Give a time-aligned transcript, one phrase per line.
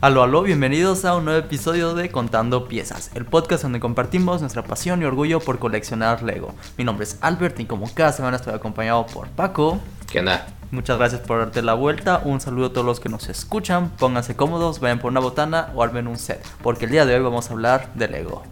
[0.00, 4.62] Aló, aló, bienvenidos a un nuevo episodio de Contando Piezas, el podcast donde compartimos nuestra
[4.62, 6.54] pasión y orgullo por coleccionar Lego.
[6.76, 9.80] Mi nombre es Albert y como cada semana estoy acompañado por Paco.
[10.08, 10.46] ¿Qué onda?
[10.70, 14.36] Muchas gracias por darte la vuelta, un saludo a todos los que nos escuchan, pónganse
[14.36, 17.50] cómodos, vayan por una botana o armen un set, porque el día de hoy vamos
[17.50, 18.44] a hablar de Lego.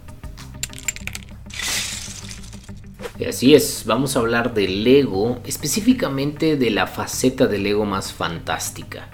[3.17, 8.11] Y así es, vamos a hablar de Lego, específicamente de la faceta de Lego más
[8.11, 9.07] fantástica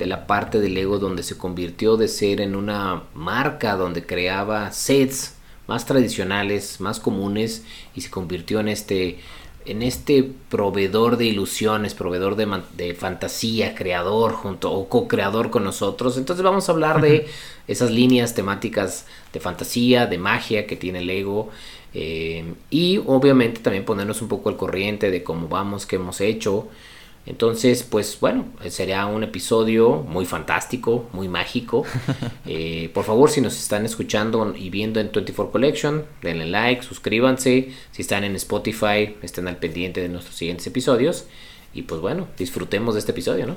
[0.00, 4.72] de la parte del Lego donde se convirtió de ser en una marca donde creaba
[4.72, 5.36] sets
[5.68, 9.18] más tradicionales, más comunes y se convirtió en este
[9.66, 16.16] en este proveedor de ilusiones, proveedor de, de fantasía, creador junto o co-creador con nosotros.
[16.16, 17.26] Entonces vamos a hablar de
[17.68, 21.50] esas líneas temáticas de fantasía, de magia que tiene Lego
[21.92, 26.68] eh, y obviamente también ponernos un poco al corriente de cómo vamos, qué hemos hecho.
[27.30, 31.84] Entonces, pues bueno, sería un episodio muy fantástico, muy mágico.
[32.46, 37.72] Eh, por favor, si nos están escuchando y viendo en 24 Collection, denle like, suscríbanse.
[37.92, 41.26] Si están en Spotify, estén al pendiente de nuestros siguientes episodios.
[41.72, 43.54] Y pues bueno, disfrutemos de este episodio, ¿no?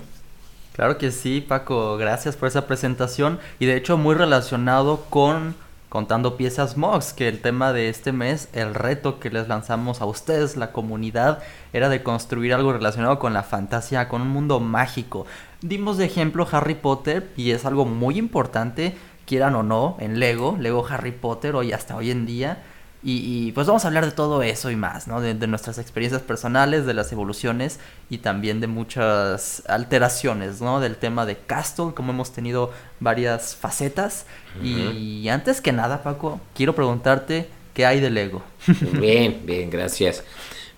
[0.73, 3.39] Claro que sí, Paco, gracias por esa presentación.
[3.59, 5.55] Y de hecho, muy relacionado con
[5.93, 10.07] contando piezas MOX, que el tema de este mes, el reto que les lanzamos a
[10.07, 15.27] ustedes, la comunidad, era de construir algo relacionado con la fantasía, con un mundo mágico.
[15.61, 18.95] Dimos de ejemplo Harry Potter y es algo muy importante,
[19.27, 22.63] quieran o no, en Lego, Lego Harry Potter, hoy hasta hoy en día
[23.05, 25.19] y, pues vamos a hablar de todo eso y más, ¿no?
[25.19, 27.79] De, nuestras experiencias personales, de las evoluciones
[28.09, 30.79] y también de muchas alteraciones, ¿no?
[30.79, 34.25] Del tema de Castle, como hemos tenido varias facetas.
[34.63, 38.41] Y antes que nada, Paco, quiero preguntarte qué hay de Lego.
[38.93, 40.23] Bien, bien, gracias.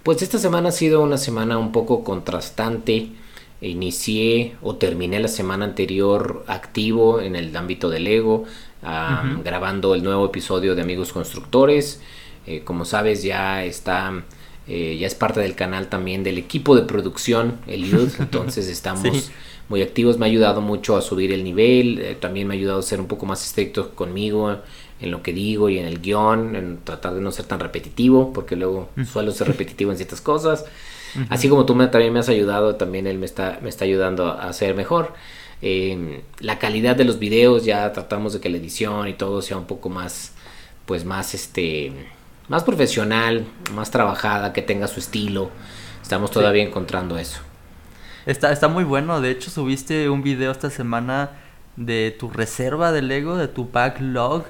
[0.02, 3.10] Pues esta semana ha sido una semana un poco contrastante.
[3.62, 7.90] Inicié o terminé la semana anterior activo en el ámbito
[8.82, 12.02] grabando el nuevo episodio de Amigos Constructores.
[12.48, 14.24] Eh, como sabes, ya está,
[14.68, 18.14] eh, ya es parte del canal también del equipo de producción, el youth.
[18.20, 19.32] Entonces estamos
[19.68, 20.18] muy activos.
[20.18, 22.00] Me ha ayudado mucho a subir el nivel.
[22.00, 24.60] Eh, también me ha ayudado a ser un poco más estricto conmigo
[25.02, 28.32] en lo que digo y en el guion, en tratar de no ser tan repetitivo,
[28.32, 30.66] porque luego suelo ser repetitivo en ciertas cosas.
[31.30, 34.32] Así como tú me, también me has ayudado, también él me está, me está ayudando
[34.32, 35.14] a ser mejor.
[35.62, 39.58] Em, la calidad de los videos ya tratamos de que la edición y todo sea
[39.58, 40.34] un poco más,
[40.86, 41.94] pues más este,
[42.48, 45.50] más profesional, más trabajada, que tenga su estilo.
[46.02, 47.40] Estamos todavía encontrando eso.
[48.26, 49.22] Está, está muy bueno.
[49.22, 51.32] De hecho, subiste un video esta semana
[51.76, 54.46] de tu reserva de Lego, de tu backlog.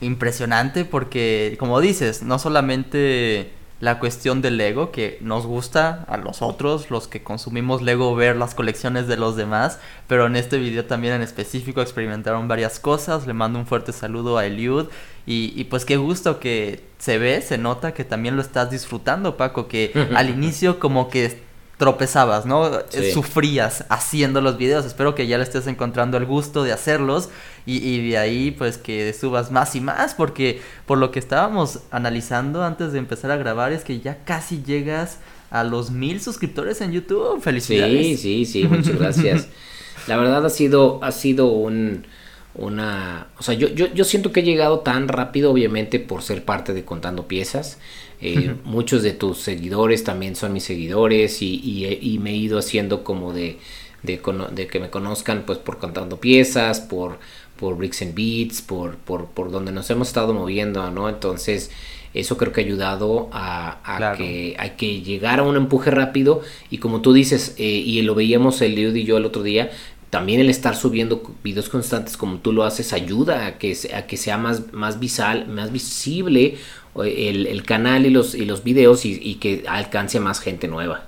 [0.00, 3.50] Impresionante porque, como dices, no solamente
[3.80, 8.36] la cuestión del Lego, que nos gusta a los otros, los que consumimos Lego, ver
[8.36, 13.26] las colecciones de los demás, pero en este video también en específico experimentaron varias cosas,
[13.26, 14.86] le mando un fuerte saludo a Eliud
[15.26, 19.36] y, y pues qué gusto que se ve, se nota que también lo estás disfrutando,
[19.36, 21.44] Paco, que al inicio como que
[21.78, 22.70] tropezabas, ¿no?
[23.12, 24.86] Sufrías haciendo los videos.
[24.86, 27.28] Espero que ya le estés encontrando el gusto de hacerlos
[27.66, 31.80] y, y, de ahí pues que subas más y más porque por lo que estábamos
[31.90, 35.18] analizando antes de empezar a grabar es que ya casi llegas
[35.50, 37.42] a los mil suscriptores en YouTube.
[37.42, 38.20] Felicidades.
[38.20, 39.48] Sí, sí, sí, muchas gracias.
[40.06, 42.06] La verdad ha sido, ha sido un,
[42.54, 46.44] una, o sea, yo, yo, yo siento que he llegado tan rápido obviamente por ser
[46.44, 47.78] parte de Contando Piezas.
[48.20, 53.32] Eh, muchos de tus seguidores también son mis seguidores y, me he ido haciendo como
[53.32, 53.58] de,
[54.02, 57.18] de, que me conozcan pues por contando piezas, por,
[57.58, 61.08] por Bricks and Beats, por, por, por donde nos hemos estado moviendo, ¿no?
[61.08, 61.70] Entonces
[62.16, 66.40] eso creo que ha ayudado a, que, hay que llegar a un empuje rápido
[66.70, 69.70] y como tú dices, eh, y lo veíamos el Liud y yo el otro día,
[70.16, 74.16] también el estar subiendo videos constantes como tú lo haces ayuda a que, a que
[74.16, 76.56] sea más, más, visual, más visible
[76.94, 81.04] el, canal y los, y los videos y, que alcance a más gente nueva.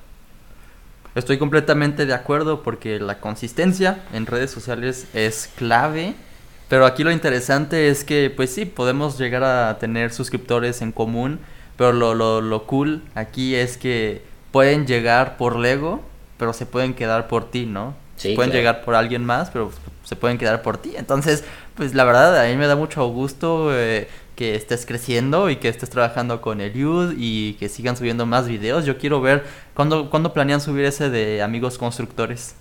[1.14, 6.14] Estoy completamente de acuerdo porque la consistencia en redes sociales es clave.
[6.68, 11.40] Pero aquí lo interesante es que, pues sí, podemos llegar a tener suscriptores en común.
[11.78, 14.20] Pero lo, lo, lo cool aquí es que
[14.52, 16.02] pueden llegar por Lego,
[16.36, 17.94] pero se pueden quedar por ti, ¿no?
[18.34, 19.70] Pueden llegar por alguien más, pero
[20.04, 20.92] se pueden quedar por ti.
[20.96, 21.44] Entonces,
[21.74, 25.68] pues la verdad, a mí me da mucho gusto eh, que estés creciendo y que
[25.68, 28.86] estés trabajando con el Youth y que sigan subiendo más videos.
[28.86, 29.44] Yo quiero ver
[29.74, 32.54] cuándo, cuándo planean subir ese de amigos constructores.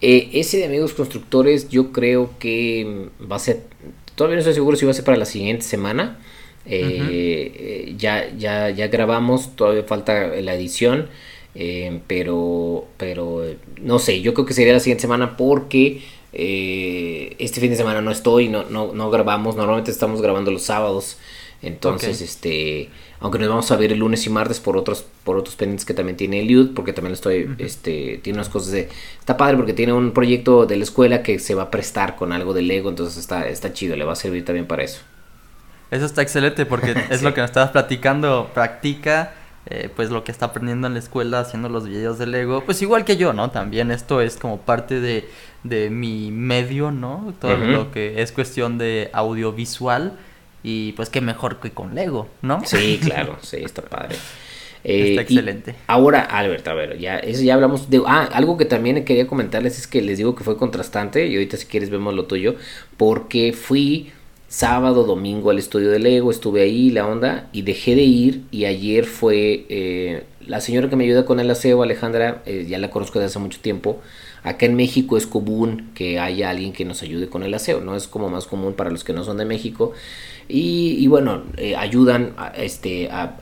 [0.00, 3.62] Eh, ese de amigos constructores yo creo que va a ser,
[4.14, 6.18] todavía no estoy seguro si va a ser para la siguiente semana.
[6.66, 11.08] Eh, ya, ya, ya grabamos, todavía falta la edición.
[11.54, 13.42] Eh, pero, pero
[13.80, 16.02] no sé, yo creo que sería la siguiente semana porque
[16.32, 20.62] eh, este fin de semana no estoy, no, no, no grabamos, normalmente estamos grabando los
[20.62, 21.18] sábados.
[21.62, 22.90] Entonces, este,
[23.20, 25.94] aunque nos vamos a ver el lunes y martes por otros, por otros pendientes que
[25.94, 29.94] también tiene Eliud, porque también estoy, este, tiene unas cosas de, está padre porque tiene
[29.94, 33.16] un proyecto de la escuela que se va a prestar con algo de Lego, entonces
[33.16, 35.00] está, está chido, le va a servir también para eso.
[35.90, 39.32] Eso está excelente porque es lo que nos estabas platicando, practica
[39.66, 42.82] eh, pues lo que está aprendiendo en la escuela haciendo los videos de Lego, pues
[42.82, 43.50] igual que yo, ¿no?
[43.50, 45.28] También esto es como parte de,
[45.62, 47.34] de mi medio, ¿no?
[47.40, 50.18] Todo lo que es cuestión de audiovisual
[50.62, 52.60] y pues qué mejor que con Lego, ¿no?
[52.64, 54.16] Sí, claro, sí, está padre.
[54.84, 55.74] está eh, excelente.
[55.86, 58.02] Ahora, Albert, a ver, ya, eso ya hablamos de...
[58.06, 61.56] Ah, algo que también quería comentarles es que les digo que fue contrastante y ahorita
[61.56, 62.56] si quieres vemos lo tuyo,
[62.98, 64.12] porque fui
[64.54, 68.42] sábado, domingo al estudio de Lego, estuve ahí, la onda, y dejé de ir.
[68.52, 72.78] Y ayer fue eh, la señora que me ayuda con el aseo, Alejandra, eh, ya
[72.78, 73.98] la conozco desde hace mucho tiempo.
[74.44, 77.96] Acá en México es común que haya alguien que nos ayude con el aseo, ¿no?
[77.96, 79.92] Es como más común para los que no son de México.
[80.46, 83.38] Y, bueno, eh, ayudan a, este, a,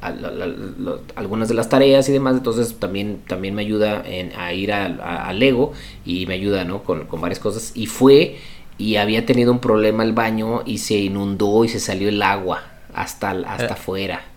[1.17, 2.37] algunas de las tareas y demás.
[2.37, 5.73] Entonces también, también me ayuda en, a ir a, Lego
[6.06, 6.85] y me ayuda, ¿no?
[6.85, 7.73] Con, con varias cosas.
[7.75, 8.37] Y fue
[8.79, 12.63] y había tenido un problema el baño y se inundó y se salió el agua
[12.95, 14.31] hasta, hasta eh, afuera.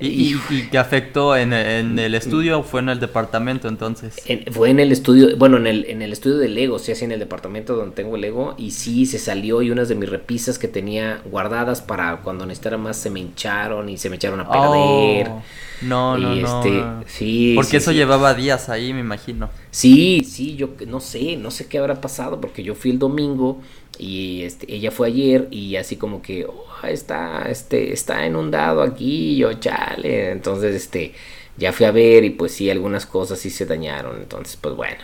[0.00, 0.36] ¿Y,
[0.70, 4.16] qué afectó en, el estudio o fue en el departamento entonces?
[4.50, 7.12] fue en el estudio, bueno, en el, en el estudio de Lego, sí, así en
[7.12, 10.58] el departamento donde tengo el Lego, y sí, se salió y unas de mis repisas
[10.58, 14.50] que tenía guardadas para cuando necesitara más se me hincharon y se me echaron a
[14.50, 15.28] perder.
[15.28, 15.42] Oh,
[15.82, 17.04] no, no, este, no.
[17.06, 17.52] Sí.
[17.54, 19.48] Porque eso llevaba días ahí, me imagino.
[19.70, 23.60] Sí, sí, yo no sé, no sé qué habrá pasado, porque yo fui el domingo
[23.98, 29.36] y este, ella fue ayer y así como que oh, está, este, está inundado aquí,
[29.36, 30.30] yo chale.
[30.30, 31.12] Entonces, este,
[31.56, 34.16] ya fui a ver y pues sí, algunas cosas sí se dañaron.
[34.16, 35.02] Entonces, pues bueno.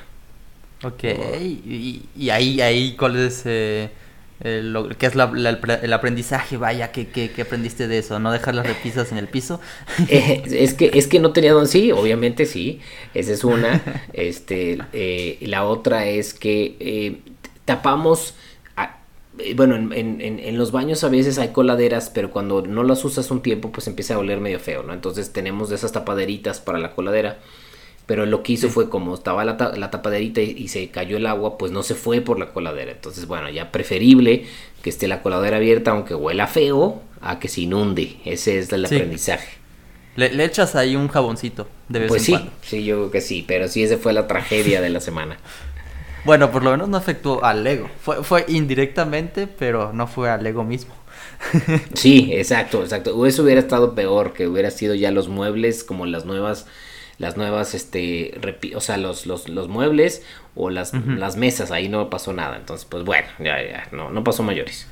[0.82, 3.90] Ok, y, y, ahí, ahí, ¿cuál es eh,
[4.40, 6.56] lo, qué es el aprendizaje?
[6.56, 8.18] Vaya, ¿qué, ¿qué, qué, aprendiste de eso?
[8.18, 9.60] ¿No dejar las repisas en el piso?
[10.08, 12.80] Eh, es, que, es que no tenía don sí, obviamente sí,
[13.12, 13.82] esa es una.
[14.14, 17.18] este, eh, la otra es que eh,
[17.66, 18.49] tapamos eh,
[19.54, 23.70] bueno, en, los baños a veces hay coladeras, pero cuando no las usas un tiempo,
[23.70, 24.92] pues empieza a oler medio feo, ¿no?
[24.92, 27.38] Entonces tenemos de esas tapaderitas para la coladera.
[28.06, 31.70] Pero lo que hizo fue como estaba la, tapaderita y, se cayó el agua, pues
[31.70, 32.90] no se fue por la coladera.
[32.90, 34.46] Entonces, bueno, ya preferible
[34.82, 38.16] que esté la coladera abierta, aunque huela feo, a que se inunde.
[38.24, 39.60] Ese es el aprendizaje.
[40.16, 43.44] Le, echas ahí un jaboncito de vez pues en sí, sí, yo creo que sí,
[43.46, 45.38] pero sí, esa fue la tragedia de la semana.
[46.24, 47.88] Bueno, por lo menos no afectó al Lego.
[48.02, 50.94] Fue, fue indirectamente, pero no fue al Lego mismo.
[51.94, 53.26] sí, exacto, exacto.
[53.26, 56.66] Eso hubiera estado peor, que hubiera sido ya los muebles como las nuevas,
[57.18, 58.38] las nuevas, este,
[58.74, 60.22] o sea, los, los, los muebles
[60.54, 62.56] o las, las mesas, ahí no pasó nada.
[62.56, 64.86] Entonces, pues bueno, ya, ya, no, no pasó mayores.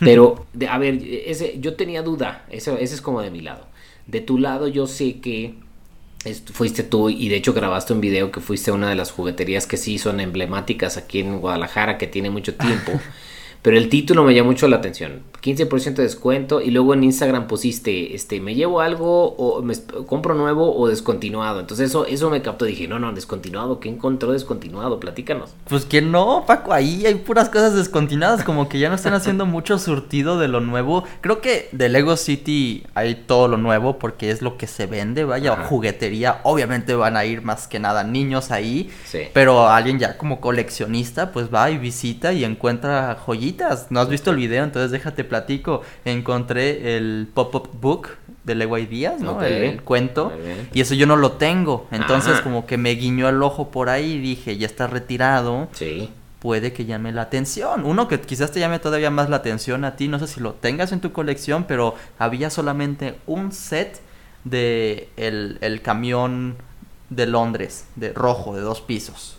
[0.00, 3.66] Pero, a ver, ese, yo tenía duda, ese, ese es como de mi lado.
[4.06, 5.54] De tu lado yo sé que
[6.52, 9.76] fuiste tú y de hecho grabaste un video que fuiste una de las jugueterías que
[9.76, 12.92] sí son emblemáticas aquí en Guadalajara que tiene mucho tiempo
[13.64, 15.22] Pero el título me llamó mucho la atención.
[15.42, 19.74] 15% de descuento y luego en Instagram pusiste, este, me llevo algo o me
[20.06, 21.60] compro nuevo o descontinuado.
[21.60, 22.66] Entonces eso, eso me captó.
[22.66, 23.80] Dije, no, no, descontinuado.
[23.80, 25.00] ¿Qué encontró descontinuado?
[25.00, 25.54] Platícanos.
[25.66, 28.44] Pues que no, Paco, ahí hay puras cosas descontinuadas.
[28.44, 31.04] Como que ya no están haciendo mucho surtido de lo nuevo.
[31.22, 35.24] Creo que de Lego City hay todo lo nuevo porque es lo que se vende.
[35.24, 36.40] Vaya, juguetería.
[36.42, 38.90] Obviamente van a ir más que nada niños ahí.
[39.06, 39.20] Sí.
[39.32, 43.53] Pero alguien ya como coleccionista, pues va y visita y encuentra joyitas
[43.90, 44.64] ¿No has visto el video?
[44.64, 45.82] Entonces déjate platico.
[46.04, 48.08] Encontré el pop-up book
[48.44, 49.42] de Lego Ideas, ¿no?
[49.42, 50.32] El, cuento.
[50.72, 51.86] Y eso yo no lo tengo.
[51.90, 55.68] Entonces como que me guiñó el ojo por ahí y dije, ya está retirado.
[55.72, 56.10] Sí.
[56.40, 57.86] Puede que llame la atención.
[57.86, 60.08] Uno que quizás te llame todavía más la atención a ti.
[60.08, 64.00] No sé si lo tengas en tu colección, pero había solamente un set
[64.44, 66.56] de el, el camión
[67.08, 69.38] de Londres, de rojo, de dos pisos.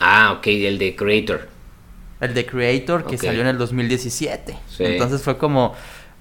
[0.00, 1.53] Ah, ok, el de Creator.
[2.24, 4.56] El de Creator, que salió en el 2017.
[4.78, 5.74] Entonces fue como,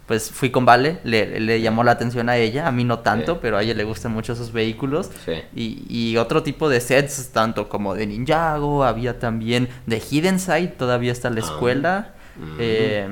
[0.07, 3.57] pues fui con Vale, le, llamó la atención a ella, a mí no tanto, pero
[3.57, 5.10] a ella le gustan mucho esos vehículos.
[5.55, 10.74] Y, y, otro tipo de sets, tanto como de Ninjago, había también de Hidden Side,
[10.77, 11.45] todavía está la ah.
[11.45, 12.13] escuela.
[12.60, 13.07] Eh,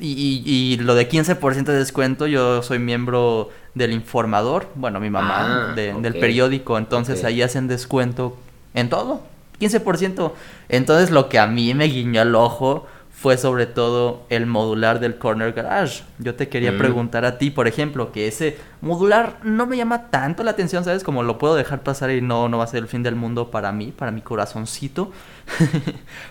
[0.00, 5.72] y, y, lo de 15% de descuento, yo soy miembro del informador, bueno, mi mamá,
[5.72, 8.36] ah, del periódico, entonces ahí hacen descuento
[8.74, 9.29] en todo.
[9.60, 10.32] 15%.
[10.68, 15.18] Entonces lo que a mí me guiñó el ojo fue sobre todo el modular del
[15.18, 16.04] Corner Garage.
[16.20, 16.78] Yo te quería Mm.
[16.78, 21.04] preguntar a ti, por ejemplo, que ese modular no me llama tanto la atención, ¿sabes?
[21.04, 23.50] Como lo puedo dejar pasar y no, no va a ser el fin del mundo
[23.50, 25.12] para mí, para mi corazoncito.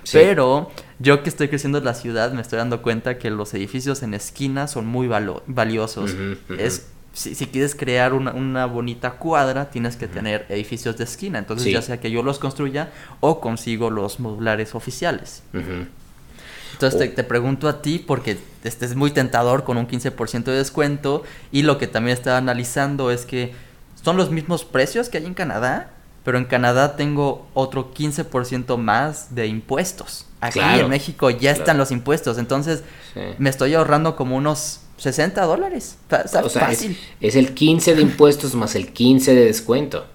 [0.03, 0.17] Sí.
[0.17, 4.01] Pero yo que estoy creciendo en la ciudad me estoy dando cuenta que los edificios
[4.01, 5.07] en esquina son muy
[5.47, 6.15] valiosos.
[6.57, 11.39] Es si, si quieres crear una, una bonita cuadra, tienes que tener edificios de esquina.
[11.39, 11.71] Entonces, Sí.
[11.73, 15.41] ya sea que yo los construya o consigo los modulares oficiales.
[15.53, 17.15] Entonces, te, Oh.
[17.15, 21.23] te pregunto a ti porque este es muy tentador con un 15% de descuento.
[21.51, 23.53] Y lo que también estaba analizando es que
[24.01, 25.91] son los mismos precios que hay en Canadá,
[26.23, 30.25] pero en Canadá tengo otro 15% más de impuestos.
[30.41, 32.37] Aquí Claro, en México ya están los impuestos.
[32.37, 33.19] Entonces, Sí.
[33.39, 35.97] me estoy ahorrando como unos 60 dólares.
[36.03, 36.97] Está, está O sea, es, fácil.
[37.21, 40.05] es el 15 de impuestos más el 15 de descuento.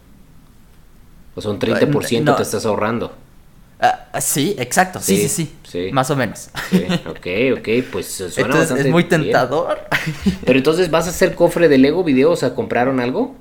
[1.35, 2.37] O sea, un 30% No.
[2.37, 3.12] te estás ahorrando.
[3.81, 5.00] Ah, ah, sí, exacto.
[5.00, 5.87] Sí, sí, Sí, sí.
[5.87, 5.93] sí.
[5.93, 6.49] Más o menos.
[6.71, 9.23] Sí, ok, ok, pues suena Entonces, bastante es muy bien.
[9.23, 9.81] tentador.
[10.45, 12.31] Pero entonces, ¿vas a hacer cofre de Lego video?
[12.31, 13.35] O sea, ¿compraron algo?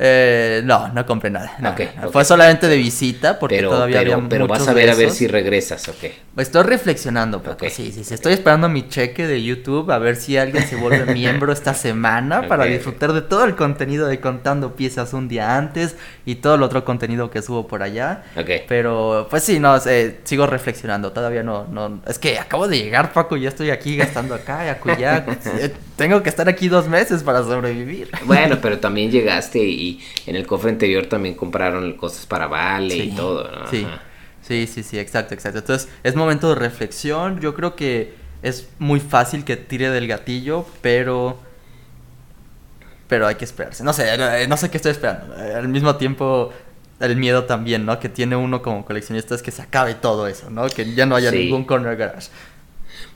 [0.00, 1.56] Eh, no, no compré nada.
[1.58, 2.12] no, no.
[2.12, 4.94] Fue solamente de visita porque Pero, todavía pero, había pero muchos vas a ver a
[4.94, 6.04] ver si regresas, ok.
[6.36, 7.66] Estoy reflexionando, Paco.
[7.66, 7.72] Ok.
[7.72, 8.14] Sí, sí, sí.
[8.14, 12.46] Estoy esperando mi cheque de YouTube a ver si alguien se vuelve miembro esta semana
[12.46, 16.62] para disfrutar de todo el contenido de Contando Piezas un día antes y todo el
[16.62, 18.22] otro contenido que subo por allá.
[18.68, 21.10] Pero, pues sí, no, eh, sigo reflexionando.
[21.10, 22.00] Todavía no, no.
[22.06, 25.26] Es que acabo de llegar, Paco, y ya estoy aquí gastando acá y acullá.
[25.58, 28.10] Eh, Tengo que estar aquí dos meses para sobrevivir.
[28.24, 29.87] Bueno, pero también llegaste y
[30.26, 33.70] en el cofre anterior también compraron cosas para Vale y todo, ¿no?
[33.70, 33.86] Sí,
[34.42, 35.58] sí, sí, sí, exacto, exacto.
[35.60, 37.40] Entonces, es momento de reflexión.
[37.40, 41.38] Yo creo que es muy fácil que tire del gatillo, pero.
[43.08, 43.82] Pero hay que esperarse.
[43.84, 45.34] No sé, eh, no sé qué estoy esperando.
[45.38, 46.52] Eh, Al mismo tiempo,
[47.00, 47.98] el miedo también, ¿no?
[47.98, 50.68] Que tiene uno como coleccionista es que se acabe todo eso, ¿no?
[50.68, 51.38] Que ya no haya Sí.
[51.44, 52.28] ningún corner garage.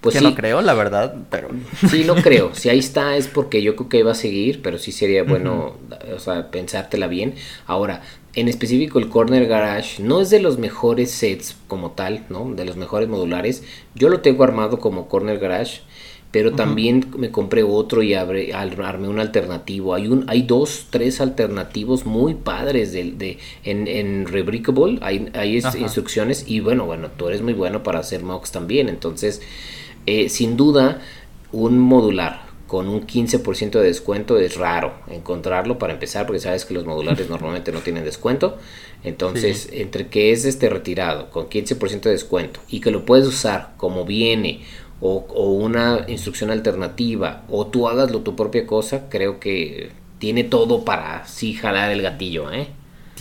[0.03, 1.49] Pues que sí, no creo, la verdad, pero.
[1.91, 2.55] Sí, no creo.
[2.55, 5.77] Si ahí está es porque yo creo que va a seguir, pero sí sería bueno,
[6.15, 7.35] o sea, pensártela bien.
[7.67, 8.03] Ahora,
[8.35, 12.53] en específico el Corner Garage no es de los mejores sets como tal, ¿no?
[12.55, 13.63] De los mejores modulares.
[13.95, 15.83] Yo lo tengo armado como Corner Garage,
[16.31, 19.95] pero también me compré otro y abre- armé un alternativo.
[19.95, 24.99] Hay un, hay dos, tres alternativos muy padres de, de- en, en Rebrickable.
[25.03, 28.89] Hay, hay instrucciones y bueno, bueno, tú eres muy bueno para hacer mocks también.
[28.89, 29.43] Entonces,
[30.07, 31.01] eh, sin duda,
[31.53, 36.73] un modular con un 15% de descuento es raro encontrarlo para empezar, porque sabes que
[36.73, 38.57] los modulares normalmente no tienen descuento.
[39.05, 43.75] Entonces, entre que es este retirado con 15% de descuento y que lo puedes usar
[43.77, 44.63] como viene
[45.01, 50.45] o, o una instrucción alternativa o tú hagas lo tu propia cosa, creo que tiene
[50.45, 52.69] todo para sí jalar el gatillo, ¿eh?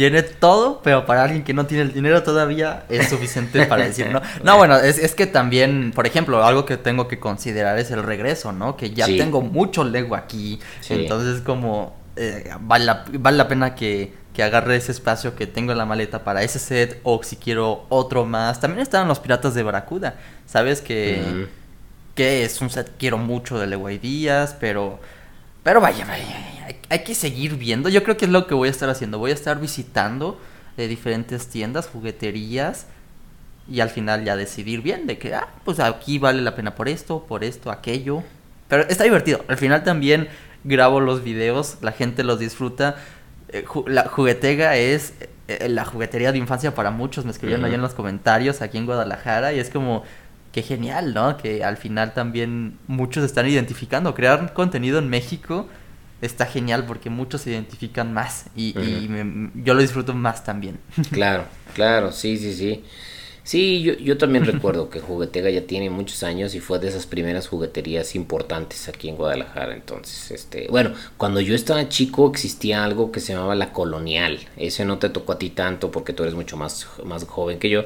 [0.01, 4.09] Tiene todo, pero para alguien que no tiene el dinero todavía es suficiente para decir,
[4.09, 4.19] ¿no?
[4.43, 8.01] No, bueno, es, es que también, por ejemplo, algo que tengo que considerar es el
[8.01, 8.75] regreso, ¿no?
[8.77, 9.17] Que ya Sí.
[9.17, 10.95] tengo mucho Lego aquí, Sí.
[10.95, 15.71] entonces como eh, vale, la, vale la pena que, que agarre ese espacio que tengo
[15.71, 18.59] en la maleta para ese set o si quiero otro más.
[18.59, 20.15] También estaban los Piratas de Barracuda,
[20.47, 20.81] ¿sabes?
[20.81, 21.47] Que,
[22.15, 24.99] que es un set que quiero mucho de Lego Díaz, pero...
[25.63, 26.60] Pero vaya, vaya, hay,
[26.91, 27.89] hay que seguir viendo.
[27.89, 29.17] Yo creo que es lo que voy a estar haciendo.
[29.17, 30.39] Voy a estar visitando
[30.77, 32.85] eh, diferentes tiendas, jugueterías
[33.69, 36.89] y al final ya decidir bien de que, ah, pues aquí vale la pena por
[36.89, 38.23] esto, por esto, aquello.
[38.67, 39.43] Pero está divertido.
[39.47, 40.27] Al final también
[40.63, 42.97] grabo los videos, la gente los disfruta.
[43.49, 45.13] Eh, ju- la juguetega es
[45.47, 47.23] eh, la juguetería de infancia para muchos.
[47.25, 47.67] Me escribieron Ujú.
[47.67, 50.03] allá en los comentarios aquí en Guadalajara y es como
[50.51, 51.37] qué genial, ¿no?
[51.37, 54.13] Que al final también muchos están identificando.
[54.13, 55.67] Crear contenido en México
[56.21, 60.79] está genial porque muchos se identifican más y, me- yo lo disfruto más también.
[61.11, 62.83] Claro, claro, sí, sí, sí.
[63.43, 67.07] Sí, yo, yo también recuerdo que Juguetega ya tiene muchos años y fue de esas
[67.07, 69.73] primeras jugueterías importantes aquí en Guadalajara.
[69.73, 74.39] Entonces, este, bueno, cuando yo estaba chico existía algo que se llamaba la colonial.
[74.57, 77.69] Ese no te tocó a ti tanto porque tú eres mucho más, más joven que
[77.69, 77.85] yo.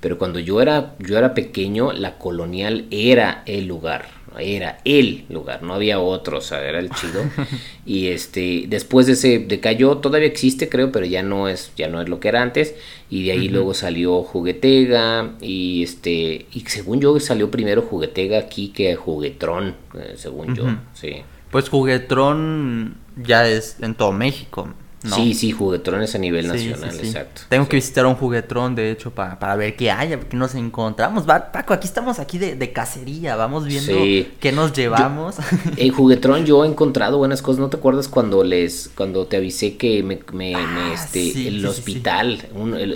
[0.00, 4.17] Pero cuando yo era, yo era pequeño, la colonial era el lugar.
[4.40, 7.22] Era el lugar, no había otro, o sea, era el chido.
[7.86, 12.00] y este, después de ese decayó, todavía existe, creo, pero ya no es, ya no
[12.00, 12.74] es lo que era antes.
[13.10, 15.32] Y de ahí luego salió Juguetega.
[15.40, 20.64] Y este, y según yo salió primero Juguetega aquí que Juguetrón, eh, según yo,
[20.94, 21.22] sí.
[21.50, 24.68] Pues Juguetrón ya es en todo México.
[25.04, 27.42] Sí, sí, juguetrones a nivel nacional, exacto.
[27.48, 31.28] Tengo que visitar un juguetrón, de hecho, para, para ver qué hay, qué nos encontramos.
[31.28, 33.92] Va, Paco, aquí estamos aquí de, cacería, vamos viendo
[34.40, 35.36] qué nos llevamos.
[35.76, 37.60] en juguetrón yo he encontrado buenas cosas.
[37.60, 42.48] ¿No te acuerdas cuando les, cuando te avisé que me, me, ah, este, el hospital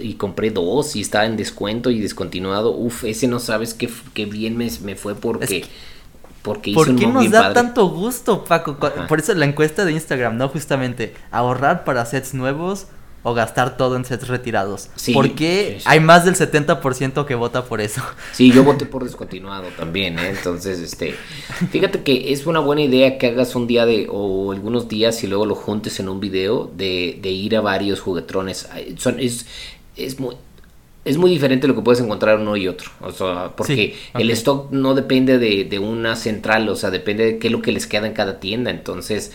[0.02, 2.74] y compré dos y estaba en descuento y descontinuado?
[2.74, 5.64] Uf, ese no sabes qué, qué bien me, me fue porque...
[6.42, 8.76] Porque ¿Por qué nos da tanto gusto, Paco?
[9.08, 10.48] Por eso la encuesta de Instagram, ¿no?
[10.48, 12.86] Justamente, ahorrar para sets nuevos
[13.22, 14.90] o gastar todo en sets retirados.
[14.96, 18.02] Sí, Porque hay más del 70% que vota por eso.
[18.32, 20.30] Sí, yo voté por descontinuado también, ¿eh?
[20.30, 21.14] Entonces, este,
[21.70, 25.26] fíjate que es una buena idea que hagas un día de, o algunos días y
[25.26, 28.68] luego lo juntes en un video de, de ir a varios juguetrones.
[28.96, 29.46] Son, es,
[29.96, 30.34] es muy,
[31.04, 32.90] es muy diferente lo que puedes encontrar uno y otro.
[33.00, 37.48] O sea, porque el stock no depende de, una central, o sea, depende de qué
[37.48, 38.70] es lo que les queda en cada tienda.
[38.70, 39.32] Entonces,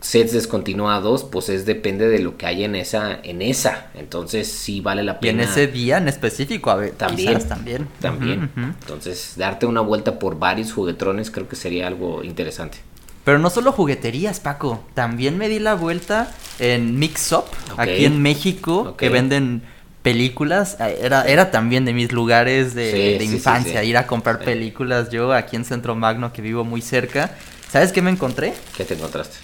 [0.00, 3.88] sets descontinuados, pues es depende de lo que hay en esa, en esa.
[3.94, 5.42] Entonces, sí vale la pena.
[5.42, 7.46] Y en ese día en específico, a ver, también.
[7.46, 7.88] También.
[8.00, 8.50] También.
[8.56, 12.78] Entonces, darte una vuelta por varios juguetrones creo que sería algo interesante.
[13.24, 14.82] Pero no solo jugueterías, Paco.
[14.94, 17.44] También me di la vuelta en Mix Up,
[17.76, 19.64] aquí en México, que venden
[20.12, 25.10] películas, eh, era, era también de mis lugares de, infancia, ir a comprar películas.
[25.10, 27.30] Yo aquí en Centro Magno, que vivo muy cerca,
[27.70, 28.54] ¿sabes qué me encontré?
[28.76, 29.36] ¿Qué te encontraste?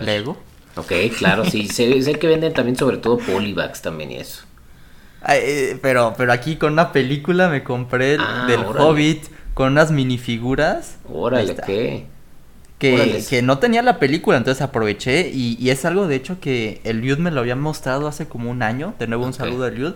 [0.00, 0.36] Lego.
[0.76, 4.44] Ok, claro, sí, sé, que venden también sobre todo polybags también y eso.
[5.28, 10.96] Eh, pero, pero aquí con una película me compré ah, del Hobbit con unas minifiguras.
[11.08, 12.06] Órale, ¿qué?
[12.78, 17.18] Que, no tenía la película, entonces aproveché y, es algo de hecho que el Liud
[17.18, 19.92] me lo había mostrado hace como un año, de nuevo un saludo al Liud,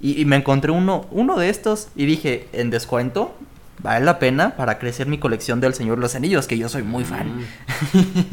[0.00, 3.34] y, me encontré uno, uno de estos y dije, en descuento,
[3.82, 7.04] vale la pena para crecer mi colección del Señor los Anillos, que yo soy muy
[7.04, 7.38] fan.
[7.38, 8.24] Mm.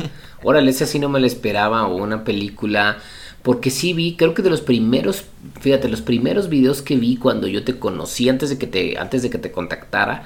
[0.43, 2.97] Órale, ese sí no me lo esperaba, o una película...
[3.41, 5.23] Porque sí vi, creo que de los primeros,
[5.61, 9.21] fíjate, los primeros videos que vi cuando yo te conocí, antes de que te, antes
[9.21, 10.25] de que te contactara,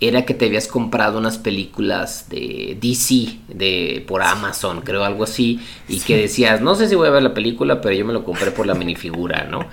[0.00, 5.60] era que te habías comprado unas películas de DC de por Amazon, creo algo así,
[5.88, 8.24] y que decías, no sé si voy a ver la película, pero yo me lo
[8.24, 9.66] compré por la minifigura, ¿no?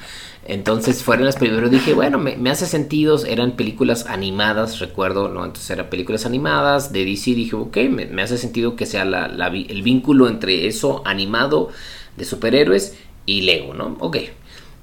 [0.45, 5.45] Entonces fueron las primeras, dije, bueno, me, hace sentido, eran películas animadas, recuerdo, ¿no?
[5.45, 9.81] Entonces eran películas animadas de DC, dije, ok, me, hace sentido que sea la, el
[9.83, 11.69] vínculo entre eso animado
[12.17, 13.97] de superhéroes y Lego, ¿no?
[13.99, 14.17] Ok,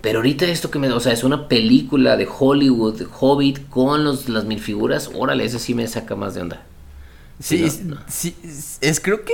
[0.00, 0.90] pero ahorita esto que me...
[0.92, 5.10] O sea, es una película de Hollywood, Hobbit, con los, las mil figuras.
[5.14, 6.62] Órale, eso sí me saca más de onda.
[7.40, 7.68] Sí,
[8.06, 8.34] sí,
[8.80, 9.32] es, creo que...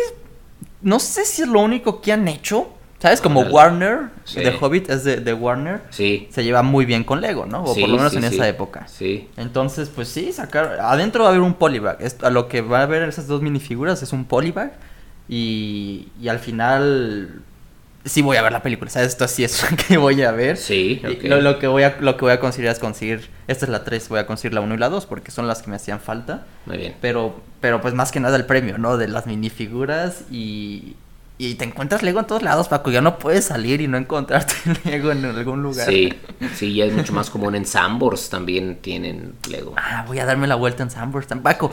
[0.81, 2.69] No sé si es lo único que han hecho.
[2.99, 3.21] ¿Sabes?
[3.21, 5.83] Como Warner, de Hobbit es de, Warner.
[5.91, 6.29] Sí.
[6.31, 7.63] Se lleva muy bien con Lego, ¿no?
[7.63, 8.89] O por lo menos en esa época.
[8.89, 9.29] Sí.
[9.37, 10.79] Entonces, pues sí, sacar...
[10.81, 11.99] Adentro va a haber un polybag.
[12.23, 14.73] a lo que va a haber esas dos minifiguras es un polybag.
[15.29, 17.43] Y, y al final
[18.05, 19.09] sí voy a ver la película, ¿sabes?
[19.09, 20.57] Esto sí es lo que voy a ver.
[20.57, 23.85] Sí, lo, que voy a, lo que voy a conseguir es conseguir, esta es la
[23.85, 26.01] 3, voy a conseguir la 1 y la 2 porque son las que me hacían
[26.01, 26.47] falta.
[26.67, 26.95] Muy bien.
[27.01, 28.97] Pero, pero pues más que nada el premio, ¿no?
[28.97, 30.97] De las minifiguras y,
[31.39, 32.91] y te encuentras Lego en todos lados, Paco.
[32.91, 35.89] Ya no puedes salir y no encontrarte Lego en algún lugar.
[35.89, 36.13] Sí,
[36.55, 39.75] sí, ya es mucho más común en Sambors también tienen Lego.
[39.77, 41.27] Ah, voy a darme la vuelta en Sambors.
[41.43, 41.73] Paco,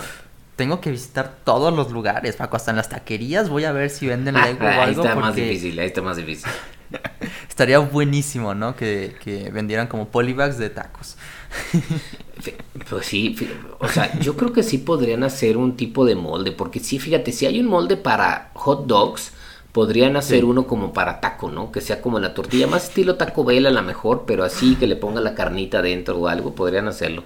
[0.62, 4.06] tengo que visitar todos los lugares, Paco, hasta en las taquerías voy a ver si
[4.06, 4.82] venden Lego o algo.
[4.84, 6.52] Ahí está más difícil, ahí está más difícil.
[7.50, 8.76] Estaría buenísimo, ¿no?
[8.76, 11.18] Que, que vendieran como polybags de tacos.
[12.92, 13.36] Pues sí,
[13.80, 17.32] o sea, yo creo que sí podrían hacer un tipo de molde, porque sí, fíjate,
[17.32, 19.32] si hay un molde para hot dogs,
[19.72, 21.72] podrían hacer uno como para taco, ¿no?
[21.72, 24.86] Que sea como la tortilla, más estilo Taco Bell a lo mejor, pero así que
[24.86, 27.24] le ponga la carnita dentro o algo, podrían hacerlo.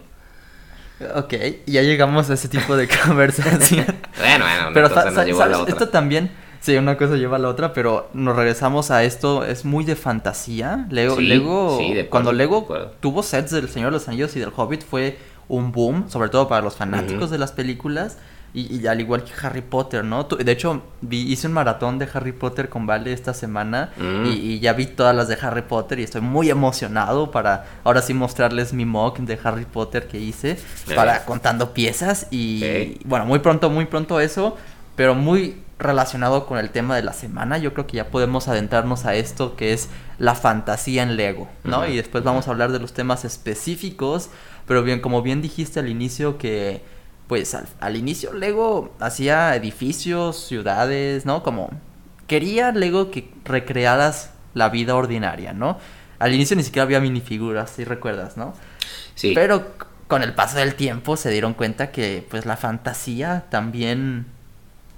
[1.15, 1.33] Ok,
[1.65, 3.85] ya llegamos a ese tipo de conversación.
[4.17, 5.73] bueno, bueno, pero cosa lleva a la otra.
[5.73, 6.31] esto también,
[6.61, 9.95] sí, una cosa lleva a la otra, pero nos regresamos a esto, es muy de
[9.95, 10.87] fantasía.
[10.89, 11.79] Lego, Lego
[12.09, 12.67] cuando Lego
[13.01, 16.47] tuvo sets del Señor de los Anillos y del Hobbit fue un boom, sobre todo
[16.47, 18.17] para los fanáticos de las películas.
[18.57, 20.23] Y, al igual que Harry Potter, ¿no?
[20.23, 24.25] De hecho, vi, hice un maratón de Harry Potter con Vale esta semana mm.
[24.27, 28.13] y, ya vi todas las de Harry Potter y estoy muy emocionado para ahora sí
[28.13, 30.57] mostrarles mi mock de Harry Potter que hice
[30.95, 34.55] para contando piezas y bueno, muy pronto, muy pronto eso,
[34.95, 39.05] pero muy relacionado con el tema de la semana, yo creo que ya podemos adentrarnos
[39.05, 41.85] a esto que es la fantasía en Lego, ¿no?
[41.85, 44.29] Y después vamos a hablar de los temas específicos,
[44.65, 46.81] pero bien, como bien dijiste al inicio que
[47.27, 51.43] pues al, inicio Lego hacía edificios, ciudades, ¿no?
[51.43, 51.71] Como
[52.27, 55.77] quería Lego que recrearas la vida ordinaria, ¿no?
[56.19, 58.53] Al inicio ni siquiera había minifiguras, si recuerdas, ¿no?
[59.15, 59.33] Sí.
[59.33, 59.73] Pero
[60.07, 64.27] con el paso del tiempo se dieron cuenta que pues la fantasía también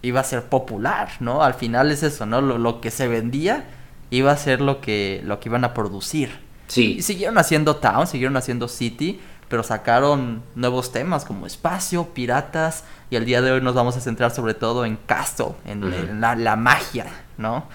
[0.01, 1.43] iba a ser popular, ¿no?
[1.43, 2.41] Al final es eso, ¿no?
[2.41, 3.65] Lo, lo que se vendía
[4.09, 6.39] iba a ser lo que, lo que iban a producir.
[6.67, 6.95] Sí.
[6.97, 13.15] Y siguieron haciendo Town, siguieron haciendo City, pero sacaron nuevos temas como espacio, piratas, y
[13.15, 17.05] el día de hoy nos vamos a centrar sobre todo en Castle, en, la, magia,
[17.37, 17.67] ¿no?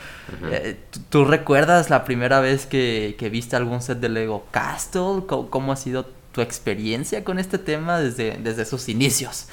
[0.50, 5.24] Eh, ¿tú, recuerdas la primera vez que, viste algún set de Lego Castle?
[5.26, 9.46] ¿Cómo, ha sido tu experiencia con este tema desde, desde sus inicios?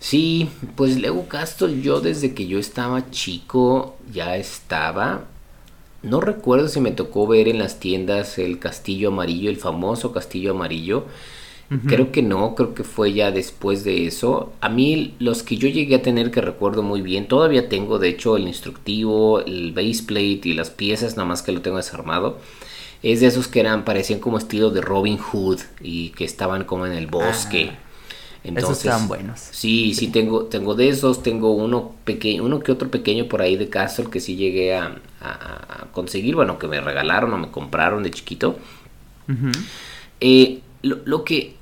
[0.00, 5.24] Sí, pues Lego Castle yo desde que yo estaba chico ya estaba.
[6.02, 10.52] No recuerdo si me tocó ver en las tiendas el castillo amarillo, el famoso castillo
[10.52, 11.06] amarillo.
[11.86, 14.54] Creo que no, creo que fue ya después de eso.
[14.62, 18.08] A mí los que yo llegué a tener que recuerdo muy bien, todavía tengo de
[18.08, 22.38] hecho el instructivo, el baseplate y las piezas, nada más que lo tengo desarmado.
[23.02, 26.86] Es de esos que eran, parecían como estilo de Robin Hood y que estaban como
[26.86, 27.70] en el bosque.
[27.70, 27.78] Ah.
[28.44, 29.40] Entonces, esos están buenos.
[29.50, 33.56] Sí, sí, tengo, tengo de esos, tengo uno pequeño, uno que otro pequeño por ahí
[33.56, 34.96] de Castle que sí llegué a,
[35.98, 38.56] conseguir, bueno, que me regalaron o me compraron de chiquito.
[40.20, 41.56] Eh, lo, que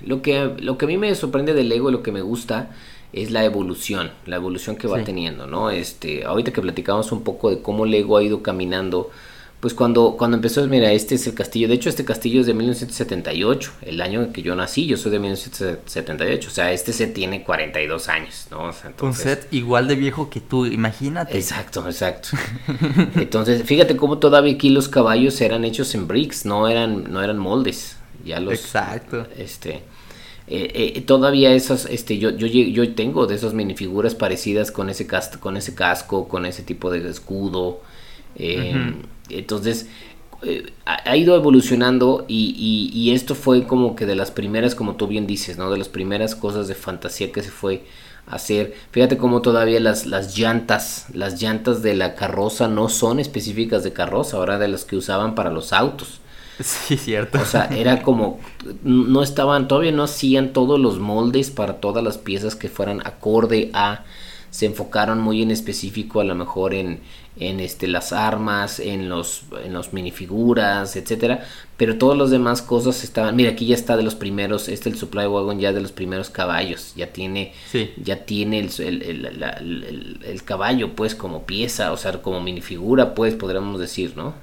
[0.00, 2.70] lo que, lo que a mí me sorprende del Lego y lo que me gusta
[3.12, 5.70] es la evolución, la evolución que va teniendo, ¿no?
[5.70, 9.10] Este, ahorita que platicamos un poco de cómo Lego ha ido caminando,
[9.60, 12.54] pues cuando, cuando empezó, mira, este es el castillo, de hecho este castillo es de
[12.54, 17.12] 1978, el año en que yo nací, yo soy de 1978, o sea, este set
[17.12, 18.70] tiene 42 años, ¿no?
[19.02, 21.36] Un set igual de viejo que tú, imagínate.
[21.36, 22.30] Exacto, exacto.
[23.16, 27.38] entonces, fíjate cómo todavía aquí los caballos eran hechos en bricks, no eran, no eran
[27.38, 27.96] moldes.
[28.24, 29.26] Ya los, Exacto.
[29.36, 29.82] Este,
[30.46, 35.06] eh, eh, todavía esas, este, yo, yo, yo tengo de esas minifiguras parecidas con ese,
[35.06, 37.80] casco, con ese casco, con ese tipo de escudo.
[38.36, 38.94] Eh,
[39.28, 39.88] entonces,
[40.86, 45.26] ha, ido evolucionando y, y, esto fue como que de las primeras, como tú bien
[45.26, 45.70] dices, ¿no?
[45.70, 47.84] De las primeras cosas de fantasía que se fue
[48.26, 48.74] a hacer.
[48.90, 53.92] Fíjate cómo todavía las, las llantas, las llantas de la carroza no son específicas de
[53.92, 56.20] carroza, ahora de las que usaban para los autos.
[56.62, 57.40] Sí, cierto.
[57.40, 58.38] O sea, era como,
[58.82, 63.70] no estaban, todavía no hacían todos los moldes para todas las piezas que fueran acorde
[63.72, 64.04] a,
[64.50, 67.00] se enfocaron muy en específico a lo mejor en,
[67.40, 71.44] en este, las armas, en los, en los minifiguras, etcétera,
[71.76, 74.96] pero todas las demás cosas estaban, mira, aquí ya está de los primeros, este el
[74.96, 77.54] Supply Wagon ya de los primeros caballos, ya tiene,
[78.02, 83.80] ya tiene el, el, el, caballo pues como pieza, o sea, como minifigura pues podríamos
[83.80, 84.34] decir, ¿no?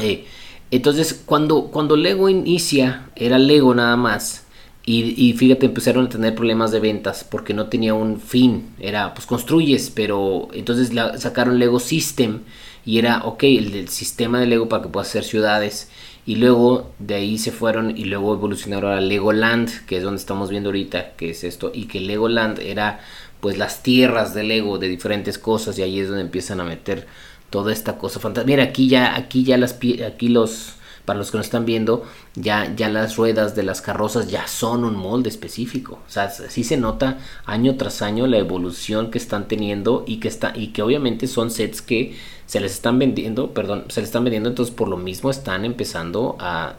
[0.00, 0.24] Eh,
[0.70, 4.44] entonces, cuando, cuando Lego inicia, era Lego nada más.
[4.90, 8.70] Y, fíjate, empezaron a tener problemas de ventas porque no tenía un fin.
[8.80, 12.40] Era, pues construyes, pero entonces la, sacaron Lego System
[12.86, 15.90] y era, ok, el, sistema de Lego para que puedas hacer ciudades.
[16.24, 20.48] Y luego de ahí se fueron y luego evolucionaron a Legoland, que es donde estamos
[20.48, 21.70] viendo ahorita, que es esto.
[21.74, 23.00] Y que Legoland era,
[23.40, 27.06] pues, las tierras de Lego de diferentes cosas y ahí es donde empiezan a meter
[27.50, 28.56] toda esta cosa fantástica.
[28.56, 30.77] Mira, aquí ya, aquí ya las aquí los
[31.08, 34.84] para los que nos están viendo, ya, ya las ruedas de las carrozas ya son
[34.84, 36.00] un molde específico.
[36.06, 37.16] O sea, sí se nota
[37.46, 41.50] año tras año la evolución que están teniendo y que está, y que obviamente son
[41.50, 45.30] sets que se les están vendiendo, perdón, se les están vendiendo, entonces por lo mismo
[45.30, 46.74] están empezando a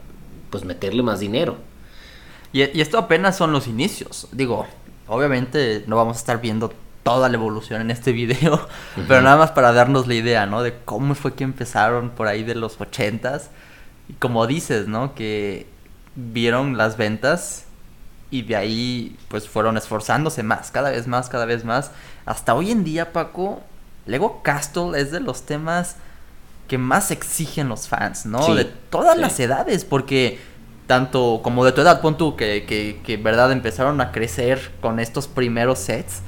[0.52, 1.58] pues meterle más dinero.
[2.54, 4.28] Y, y esto apenas son los inicios.
[4.32, 4.68] Digo,
[5.08, 8.68] obviamente no vamos a estar viendo toda la evolución en este video,
[9.08, 10.62] pero nada más para darnos la idea, ¿no?
[10.62, 13.50] De cómo fue que empezaron por ahí de los ochentas.
[14.10, 15.16] Y como dices, ¿no?
[15.16, 15.68] Que
[16.16, 17.66] vieron las ventas
[18.32, 21.92] y de ahí pues fueron esforzándose más, cada vez más, cada vez más.
[22.26, 23.62] Hasta hoy en día, Paco,
[24.06, 25.96] Lego Castle es de los temas
[26.68, 28.54] que más exigen los fans, ¿no?
[28.54, 30.40] de todas las edades, porque
[30.86, 35.00] tanto como de tu edad, pon tú, que, que, que, verdad empezaron a crecer con
[35.00, 36.22] estos primeros sets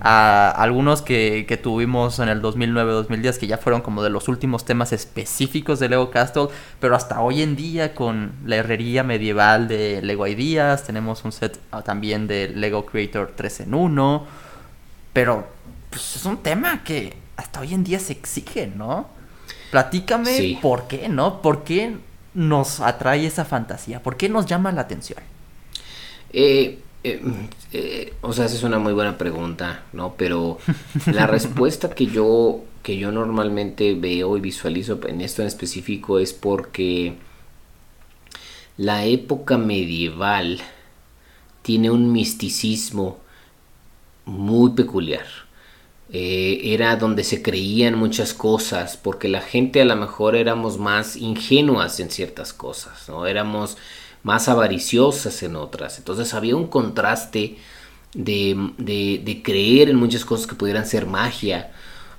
[0.00, 4.64] a algunos que, que tuvimos en el 2009-2010 que ya fueron como de los últimos
[4.64, 6.48] temas específicos de Lego Castle,
[6.80, 11.58] pero hasta hoy en día con la herrería medieval de Lego Ideas, tenemos un set
[11.70, 14.26] ah, también de Lego Creator 3 en 1,
[15.12, 15.46] pero
[15.90, 19.08] pues, es un tema que hasta hoy en día se exige, ¿no?
[19.70, 21.42] Platícame por qué, ¿no?
[21.42, 21.96] ¿Por qué
[22.34, 24.02] nos atrae esa fantasía?
[24.02, 25.20] ¿Por qué nos llama la atención?
[26.32, 30.14] Eh, eh, eh, o sea, esa es una muy buena pregunta, ¿no?
[30.16, 30.58] Pero
[31.06, 36.32] la respuesta que yo, que yo normalmente veo y visualizo en esto en específico es
[36.32, 37.14] porque
[38.76, 40.60] la época medieval
[41.62, 43.18] tiene un misticismo
[44.24, 45.26] muy peculiar.
[46.10, 51.16] Eh, era donde se creían muchas cosas, porque la gente a lo mejor éramos más
[51.16, 53.26] ingenuas en ciertas cosas, ¿no?
[53.26, 53.76] Éramos
[54.22, 55.98] más avariciosas en otras.
[55.98, 57.56] Entonces había un contraste
[58.14, 61.70] de, de, creer en muchas cosas que pudieran ser magia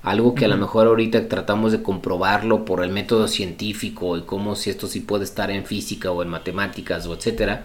[0.02, 4.56] algo que a lo mejor ahorita tratamos de comprobarlo por el método científico y cómo
[4.56, 7.64] si esto sí puede estar en física o en matemáticas o etcétera.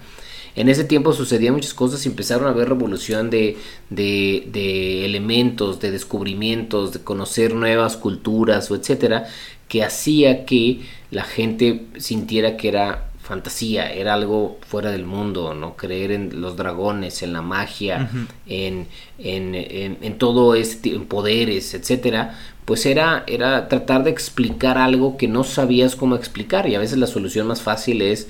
[0.55, 3.57] En ese tiempo sucedían muchas cosas y empezaron a haber revolución de,
[3.89, 9.27] de, de elementos, de descubrimientos, de conocer nuevas culturas o etcétera,
[9.67, 15.75] que hacía que la gente sintiera que era fantasía, era algo fuera del mundo, ¿no?
[15.75, 18.07] Creer en los dragones, en la magia,
[18.45, 25.17] en, en, en, todo este en poderes, etcétera, pues era, era tratar de explicar algo
[25.17, 26.69] que no sabías cómo explicar.
[26.69, 28.27] Y a veces la solución más fácil es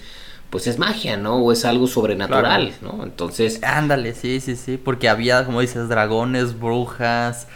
[0.49, 1.36] pues es magia, ¿no?
[1.38, 3.03] O es algo sobrenatural, ¿no?
[3.03, 3.62] Entonces.
[3.63, 4.77] Ándale, sí, sí, sí.
[4.77, 7.47] Porque había, como dices, dragones, brujas,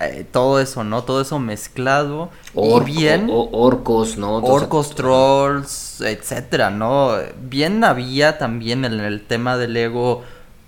[0.00, 1.04] eh, todo eso, ¿no?
[1.04, 2.30] Todo eso mezclado.
[2.54, 3.28] y bien.
[3.30, 4.36] orcos, ¿no?
[4.36, 7.12] orcos, trolls, etcétera, ¿no?
[7.40, 10.22] Bien había también en el tema del ego.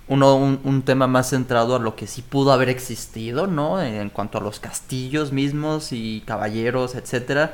[0.07, 3.79] Uno, un, tema más centrado a lo que sí pudo haber existido, ¿no?
[3.79, 7.53] En cuanto a los castillos mismos y caballeros, etcétera.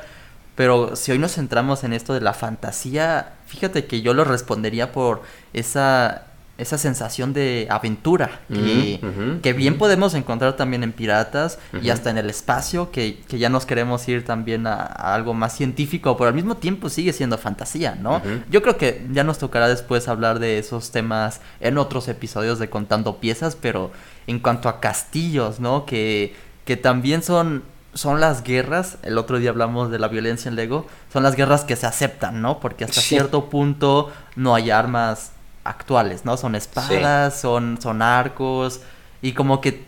[0.54, 4.90] Pero si hoy nos centramos en esto de la fantasía, fíjate que yo lo respondería
[4.90, 5.20] por
[5.52, 6.25] esa
[6.58, 12.30] esa sensación de aventura que, bien podemos encontrar también en piratas y hasta en el
[12.30, 16.88] espacio que, ya nos queremos ir también a, algo más científico pero al mismo tiempo
[16.88, 21.40] sigue siendo fantasía no yo creo que ya nos tocará después hablar de esos temas
[21.60, 23.92] en otros episodios de contando piezas pero
[24.26, 27.62] en cuanto a castillos no que que también son
[27.96, 31.64] son las guerras, el otro día hablamos de la violencia en Lego, son las guerras
[31.64, 32.60] que se aceptan, ¿no?
[32.60, 35.32] Porque hasta cierto punto no hay armas
[35.68, 36.36] actuales, ¿no?
[36.36, 38.80] Son espadas, son, son arcos,
[39.22, 39.84] y como que,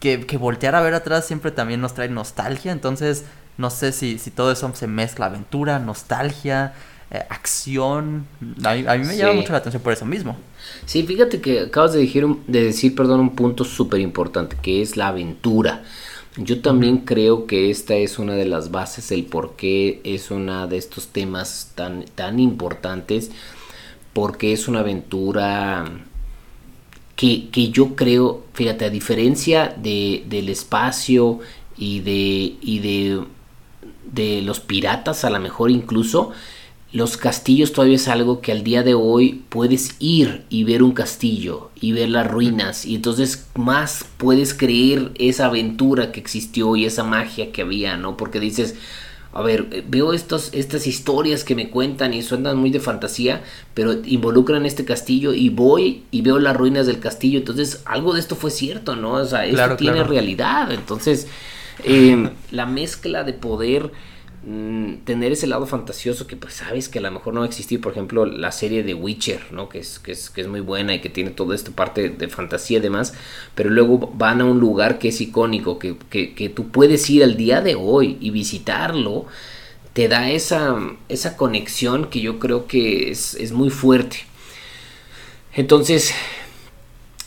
[0.00, 3.24] que, voltear a ver atrás siempre también nos trae nostalgia, entonces
[3.58, 6.72] no sé si, si todo eso se mezcla, aventura, nostalgia,
[7.10, 8.26] eh, acción,
[8.64, 10.36] a mí, me llama mucho la atención por eso mismo.
[10.86, 14.96] Sí, fíjate que acabas de decir, de decir perdón, un punto súper importante, que es
[14.96, 15.82] la aventura.
[16.36, 20.68] Yo también creo que esta es una de las bases, el por qué es uno
[20.68, 23.32] de estos temas tan, tan importantes
[24.20, 25.90] porque es una aventura
[27.16, 31.38] que, yo creo, fíjate, a diferencia de, del espacio
[31.78, 33.24] y de, y de,
[34.12, 36.32] de los piratas, a lo mejor incluso,
[36.92, 40.92] los castillos todavía es algo que al día de hoy puedes ir y ver un
[40.92, 46.84] castillo y ver las ruinas y entonces más puedes creer esa aventura que existió y
[46.84, 48.18] esa magia que había, ¿no?
[48.18, 48.74] Porque dices,
[49.32, 53.42] a ver, veo estos, estas historias que me cuentan y suenan muy de fantasía,
[53.74, 58.20] pero involucran este castillo y voy y veo las ruinas del castillo, entonces algo de
[58.20, 59.12] esto fue cierto, ¿no?
[59.12, 61.28] O sea, esto tiene realidad, entonces
[61.84, 63.92] eh, la mezcla de poder
[64.42, 67.92] Mm, tener ese lado fantasioso que pues sabes que a lo mejor no existir por
[67.92, 71.02] ejemplo la serie de Witcher no que es, que es, que es muy buena y
[71.02, 73.12] que tiene toda esta parte de fantasía y demás
[73.54, 77.36] pero luego van a un lugar que es icónico que, que, tú puedes ir al
[77.36, 79.26] día de hoy y visitarlo
[79.92, 80.74] te da esa,
[81.10, 84.20] esa conexión que yo creo que es, es muy fuerte
[85.52, 86.14] entonces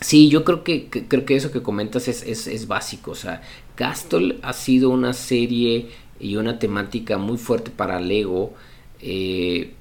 [0.02, 3.12] Sí, yo creo que, creo que eso que comentas es, es, es, básico.
[3.12, 3.41] O sea,
[3.76, 5.91] Castle ha sido una serie
[6.23, 8.53] y una temática muy fuerte para Lego
[9.01, 9.73] eh,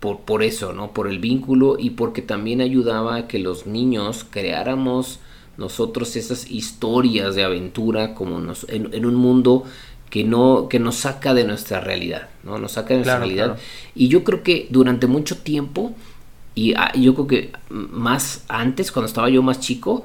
[0.00, 0.92] por, por, eso, ¿no?
[0.92, 5.20] Por el vínculo y porque también ayudaba a que los niños creáramos
[5.56, 9.64] nosotros esas historias de aventura como nos, en, un mundo
[10.10, 12.58] que no que nos saca de nuestra realidad, ¿no?
[12.58, 13.56] Nos saca de nuestra realidad.
[13.94, 15.94] Y yo creo que durante mucho tiempo
[16.56, 20.04] y ah, yo creo que más antes cuando estaba yo más chico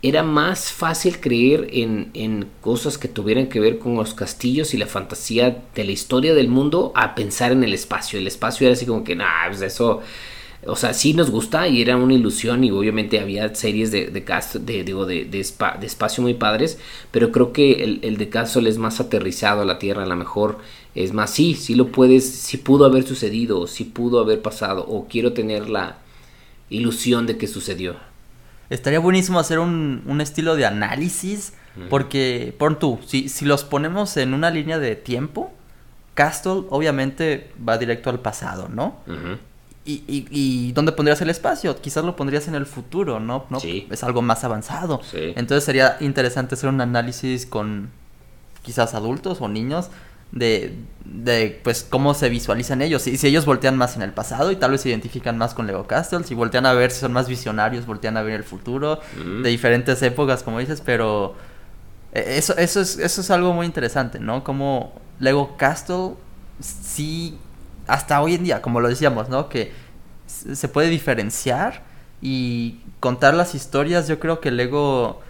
[0.00, 4.86] era más fácil creer en, cosas que tuvieran que ver con los castillos y la
[4.86, 8.18] fantasía de la historia del mundo a pensar en el espacio.
[8.18, 10.00] El espacio era así como que, nah, pues eso,
[10.66, 14.24] o sea, sí nos gusta y era una ilusión y obviamente había series de, de,
[14.60, 16.78] de, digo, de, de, espacio muy padres,
[17.10, 20.16] pero creo que el, el de Castle es más aterrizado a la Tierra, a lo
[20.16, 20.58] mejor
[20.94, 25.06] es más, sí, sí lo puedes, sí pudo haber sucedido, sí pudo haber pasado, o
[25.08, 25.98] quiero tener la
[26.70, 28.07] ilusión de que sucedió.
[28.70, 31.54] Estaría buenísimo hacer un, un estilo de análisis.
[31.88, 35.52] Porque, pon tú, si, si los ponemos en una línea de tiempo,
[36.14, 38.96] Castle obviamente va directo al pasado, ¿no?
[39.88, 41.80] y, y, y, dónde pondrías el espacio?
[41.80, 43.46] Quizás lo pondrías en el futuro, ¿no?
[43.48, 43.58] ¿No?
[43.62, 45.00] Es algo más avanzado.
[45.14, 47.90] Entonces sería interesante hacer un análisis con
[48.62, 49.88] quizás adultos o niños
[50.32, 53.06] de, de pues cómo se visualizan ellos.
[53.06, 55.66] Y si ellos voltean más en el pasado y tal vez se identifican más con
[55.66, 59.00] Lego Castle, si voltean a ver si son más visionarios, voltean a ver el futuro
[59.16, 59.42] mm.
[59.42, 61.34] de diferentes épocas, como dices, pero
[62.12, 64.44] eh, eso, eso, es, eso es algo muy interesante, ¿no?
[64.44, 66.14] Como Lego Castle
[66.60, 67.38] sí,
[67.86, 69.48] hasta hoy en día, como lo decíamos, ¿no?
[69.48, 69.72] Que
[70.26, 71.84] se puede diferenciar
[72.20, 75.22] y contar las historias, yo creo que Lego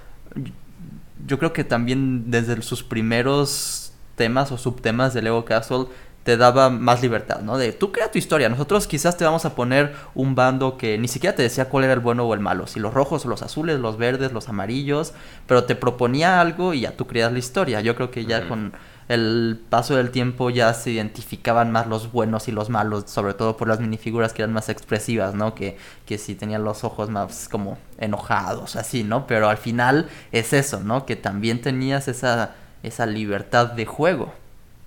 [1.27, 3.88] yo creo que también desde sus primeros
[4.19, 5.87] temas o subtemas de Lego Castle
[6.29, 7.57] te daba más libertad, ¿no?
[7.57, 11.09] De tú crea tu historia, nosotros quizás te vamos a poner un bando que ni
[11.09, 13.81] siquiera te decía cuál era el bueno o el malo, si los rojos los azules,
[13.81, 15.15] los verdes, los amarillos,
[15.47, 17.81] pero te proponía algo y ya tú creas la historia.
[17.81, 18.75] Yo creo que ya con
[19.09, 23.57] el paso del tiempo ya se identificaban más los buenos y los malos, sobre todo
[23.57, 25.55] por las minifiguras que eran más expresivas, ¿no?
[25.55, 29.27] Que, que si tenían los ojos más como enojados, así, ¿no?
[29.27, 31.07] Pero al final es eso, ¿no?
[31.07, 34.33] Que también tenías esa, esa libertad de juego.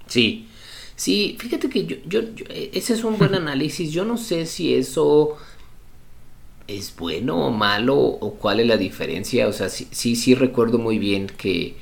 [0.08, 0.48] Sí,
[0.96, 5.38] sí, fíjate que yo, yo, ese es un buen análisis, yo no sé si eso
[6.68, 10.78] es bueno o malo o cuál es la diferencia, o sea, sí, sí, sí recuerdo
[10.78, 11.76] muy bien que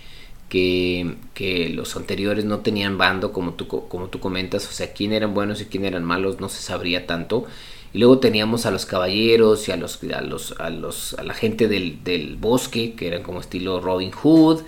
[0.50, 5.34] que, los anteriores no tenían bando, como tú, como tú comentas, o sea, quién eran
[5.34, 7.46] buenos y quién eran malos no se sabría tanto.
[7.94, 11.34] Y luego teníamos a los caballeros y a los a los a los a la
[11.34, 14.62] gente del, del bosque, que eran como estilo Robin Hood.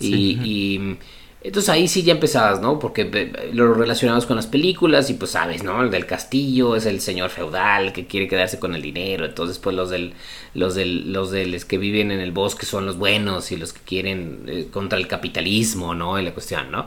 [0.00, 0.98] Y,
[1.40, 2.80] entonces ahí sí ya empezabas, ¿no?
[2.80, 5.82] Porque lo relacionabas con las películas y pues sabes, ¿no?
[5.82, 9.24] El del castillo es el señor feudal que quiere quedarse con el dinero.
[9.24, 10.14] Entonces pues los del
[10.54, 13.80] los del los del que viven en el bosque son los buenos y los que
[13.82, 16.18] quieren eh, contra el capitalismo, ¿no?
[16.18, 16.86] Y la cuestión, ¿no?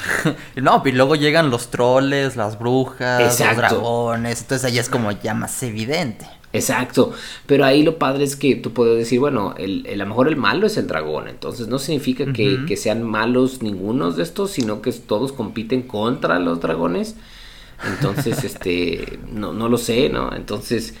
[0.56, 4.42] no, y luego llegan los troles, las brujas, los dragones.
[4.42, 6.26] Entonces ahí es como ya más evidente.
[6.52, 7.12] Exacto,
[7.46, 10.36] pero ahí lo padre es que tú puedes decir, bueno, el, a lo mejor el
[10.36, 14.92] malo es el dragón, entonces no significa que, sean malos ningunos de estos, sino que
[14.92, 17.16] todos compiten contra los dragones,
[17.90, 20.34] entonces, este, no, no lo sé, ¿no?
[20.34, 20.94] Entonces,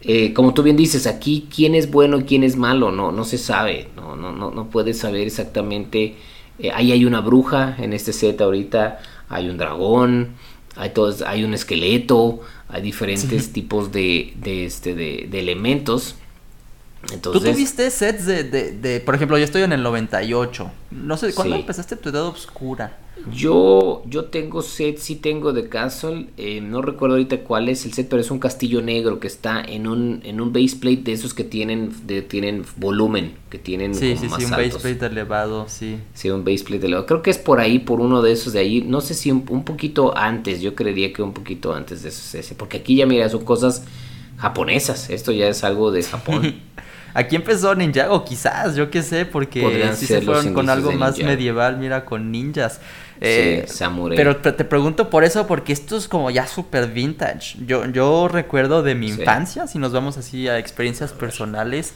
[0.00, 3.24] eh, como tú bien dices, aquí quién es bueno y quién es malo, no, no
[3.24, 6.16] se sabe, no, no, no, no puedes saber exactamente,
[6.58, 10.34] eh, ahí hay una bruja en este set ahorita, hay un dragón,
[10.76, 16.16] hay, todos, hay un esqueleto, hay diferentes tipos de, de, este, de, de elementos.
[17.12, 20.70] Entonces, ¿Tú tuviste sets de, de, por ejemplo, yo estoy en el 98.
[20.90, 22.98] No sé, ¿cuándo empezaste tu edad oscura?
[23.32, 27.92] Yo, yo tengo set, sí tengo de Castle, eh, no recuerdo ahorita cuál es el
[27.92, 31.12] set, pero es un castillo negro que está en un, en un base plate de
[31.12, 35.66] esos que tienen, de, tienen volumen, que tienen Sí, sí, sí, un base plate elevado,
[35.68, 35.98] sí.
[36.14, 37.06] Sí, un base plate elevado.
[37.06, 39.42] Creo que es por ahí, por uno de esos de ahí, no sé si un,
[39.42, 43.28] poquito antes, yo creería que un poquito antes de esos ese, porque aquí ya mira,
[43.28, 43.84] son cosas
[44.38, 46.54] japonesas, esto ya es algo de Japón.
[47.14, 51.78] Aquí empezó Ninjago, quizás, yo qué sé, porque sí se fueron con algo más medieval,
[51.78, 52.80] mira, con ninjas.
[53.20, 53.66] Eh,
[54.14, 57.58] pero, te pregunto por eso, porque esto es como ya súper vintage.
[57.66, 61.94] Yo, yo recuerdo de mi infancia, si nos vamos así a experiencias personales,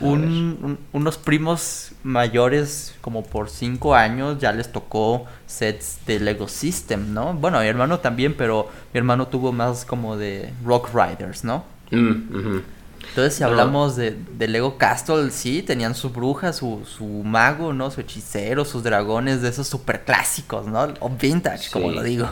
[0.00, 7.34] unos primos mayores, como por cinco años, ya les tocó sets de Lego System, ¿no?
[7.34, 11.64] Bueno, mi hermano también, pero mi hermano tuvo más como de Rock Riders, ¿no?
[11.90, 12.60] Mm,
[13.08, 17.90] entonces, si hablamos de, Lego Castle, sí, tenían su bruja, su, su mago, ¿no?
[17.90, 20.94] Su hechicero, sus dragones, de esos super clásicos, ¿no?
[21.00, 22.28] O vintage, como lo digo.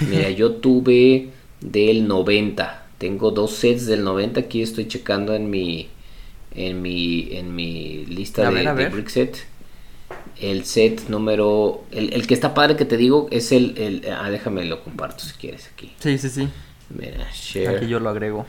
[0.00, 2.86] Mira, yo tuve del 90.
[2.98, 4.40] Tengo dos sets del 90.
[4.40, 5.88] Aquí estoy checando en mi
[6.54, 9.46] en mi en mi lista de, brick set.
[10.40, 14.30] El set número el, el, que está padre que te digo es el, el ah,
[14.30, 15.92] déjame lo comparto si quieres aquí.
[16.00, 16.48] Sí, sí, sí.
[16.90, 17.76] Mira, share.
[17.76, 18.46] Aquí yo lo agrego.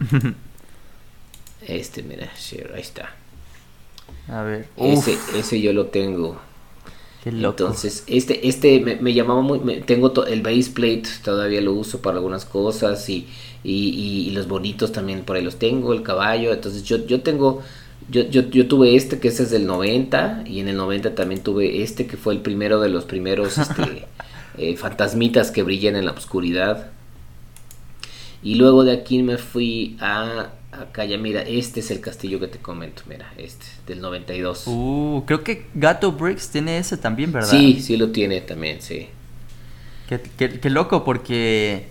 [1.66, 2.30] Este, mira,
[2.74, 3.14] ahí está.
[4.28, 4.68] A ver.
[4.76, 6.38] Ese, ese yo lo tengo.
[7.24, 9.80] Entonces, este, este me, llamaba muy.
[9.86, 13.08] tengo el base plate, todavía lo uso para algunas cosas.
[13.08, 13.26] Y,
[13.62, 16.52] y, los bonitos también por ahí los tengo, el caballo.
[16.52, 17.62] Entonces, yo, yo tengo.
[18.10, 21.42] Yo, yo, yo, tuve este que ese es del 90 y en el 90 también
[21.42, 24.06] tuve este que fue el primero de los primeros este,
[24.58, 26.90] eh, fantasmitas que brillan en la oscuridad.
[28.44, 32.48] Y luego de aquí me fui a acá ya mira, este es el castillo que
[32.48, 34.64] te comento, mira, este, del 92.
[34.66, 37.50] Uh, creo que Gato Bricks tiene ese también, ¿verdad?
[37.50, 39.08] Sí, sí lo tiene también, sí.
[40.08, 41.86] Qué, loco, porque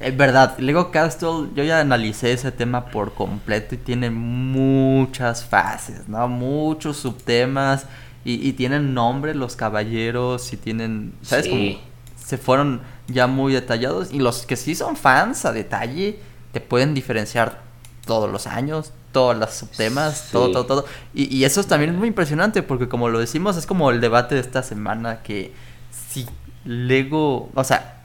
[0.00, 6.08] es verdad, Lego Castle, yo ya analicé ese tema por completo y tiene muchas fases,
[6.08, 6.26] ¿no?
[6.28, 7.86] Muchos subtemas
[8.24, 11.46] y, tienen nombre los caballeros y tienen, ¿sabes?
[11.46, 11.78] Sí
[12.26, 16.18] se fueron ya muy detallados y los que sí son fans a detalle
[16.52, 17.60] te pueden diferenciar
[18.04, 20.84] todos los años, todos los subtemas, todo, todo, todo.
[21.14, 24.40] Y, eso también es muy impresionante porque como lo decimos, es como el debate de
[24.40, 25.52] esta semana que
[26.10, 26.26] si
[26.64, 28.02] Lego, o sea,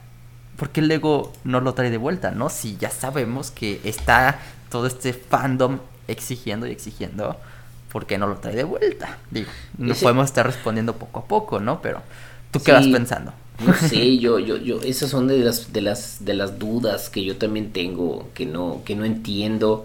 [0.56, 2.48] ¿por qué Lego no lo trae de vuelta, no?
[2.48, 4.38] Si ya sabemos que está
[4.70, 7.36] todo este fandom exigiendo y exigiendo,
[7.92, 9.18] ¿por qué no lo trae de vuelta?
[9.30, 11.80] Digo, no podemos estar respondiendo poco a poco, ¿no?
[11.82, 12.02] Pero,
[12.50, 13.32] ¿tú qué vas pensando?
[13.64, 17.24] No sé, yo, yo, yo, esas son de las, de las, de las dudas que
[17.24, 19.84] yo también tengo, que no, que no entiendo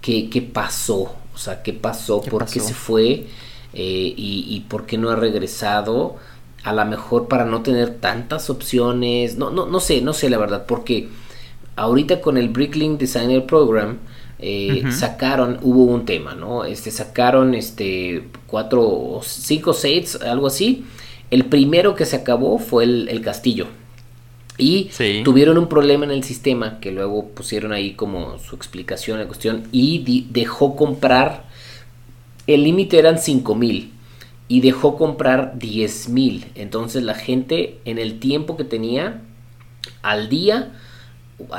[0.00, 1.14] qué, qué pasó.
[1.34, 2.20] O sea, ¿qué pasó?
[2.22, 3.26] ¿Por qué se fue?
[3.72, 6.16] Eh, y, y, por qué no ha regresado?
[6.64, 9.36] A lo mejor para no tener tantas opciones.
[9.36, 10.64] No, no, no sé, no sé la verdad.
[10.66, 11.08] Porque
[11.76, 13.98] ahorita con el Bricklink Designer Program
[14.38, 16.64] eh, sacaron, hubo un tema, ¿no?
[16.64, 20.84] Este, sacaron este cuatro, cinco sets, algo así.
[21.30, 23.66] El primero que se acabó fue el, castillo.
[24.58, 24.90] Y
[25.24, 29.64] tuvieron un problema en el sistema que luego pusieron ahí como su explicación la cuestión
[29.70, 31.44] y dejó comprar
[32.46, 33.92] el límite eran 5 mil
[34.48, 36.46] y dejó comprar 10 mil.
[36.54, 39.22] Entonces la gente en el tiempo que tenía
[40.02, 40.72] al día,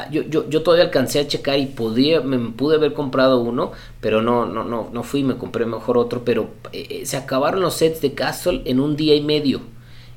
[0.09, 3.71] yo, yo, yo, todavía alcancé a checar y podía, me pude haber comprado uno,
[4.01, 7.61] pero no, no, no, no fui, me compré mejor otro, pero eh, eh, se acabaron
[7.61, 9.61] los sets de Castle en un día y medio.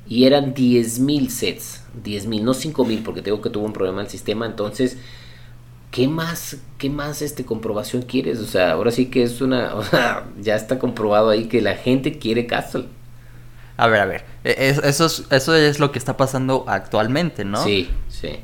[0.07, 3.71] Y eran 10 mil sets, 10 mil, no 5 mil, porque tengo que tuvo un
[3.71, 4.45] problema el sistema.
[4.45, 4.97] Entonces,
[5.91, 8.39] ¿qué más, qué más este comprobación quieres?
[8.39, 11.75] O sea, ahora sí que es una, o sea, ya está comprobado ahí que la
[11.75, 12.85] gente quiere Castle.
[13.77, 17.63] A ver, a ver, e, eso es, eso es lo que está pasando actualmente, ¿no?
[17.63, 18.39] Sí, sí.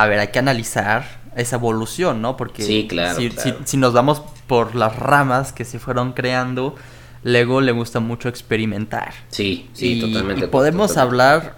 [0.00, 1.04] A ver, hay que analizar
[1.36, 2.36] esa evolución, ¿no?
[2.36, 3.30] Porque sí, claro, si,
[3.64, 6.74] Si, nos vamos por las ramas que se fueron creando,
[7.22, 9.12] Lego le gusta mucho experimentar.
[9.28, 10.46] Sí, sí, totalmente.
[10.46, 11.56] Y podemos hablar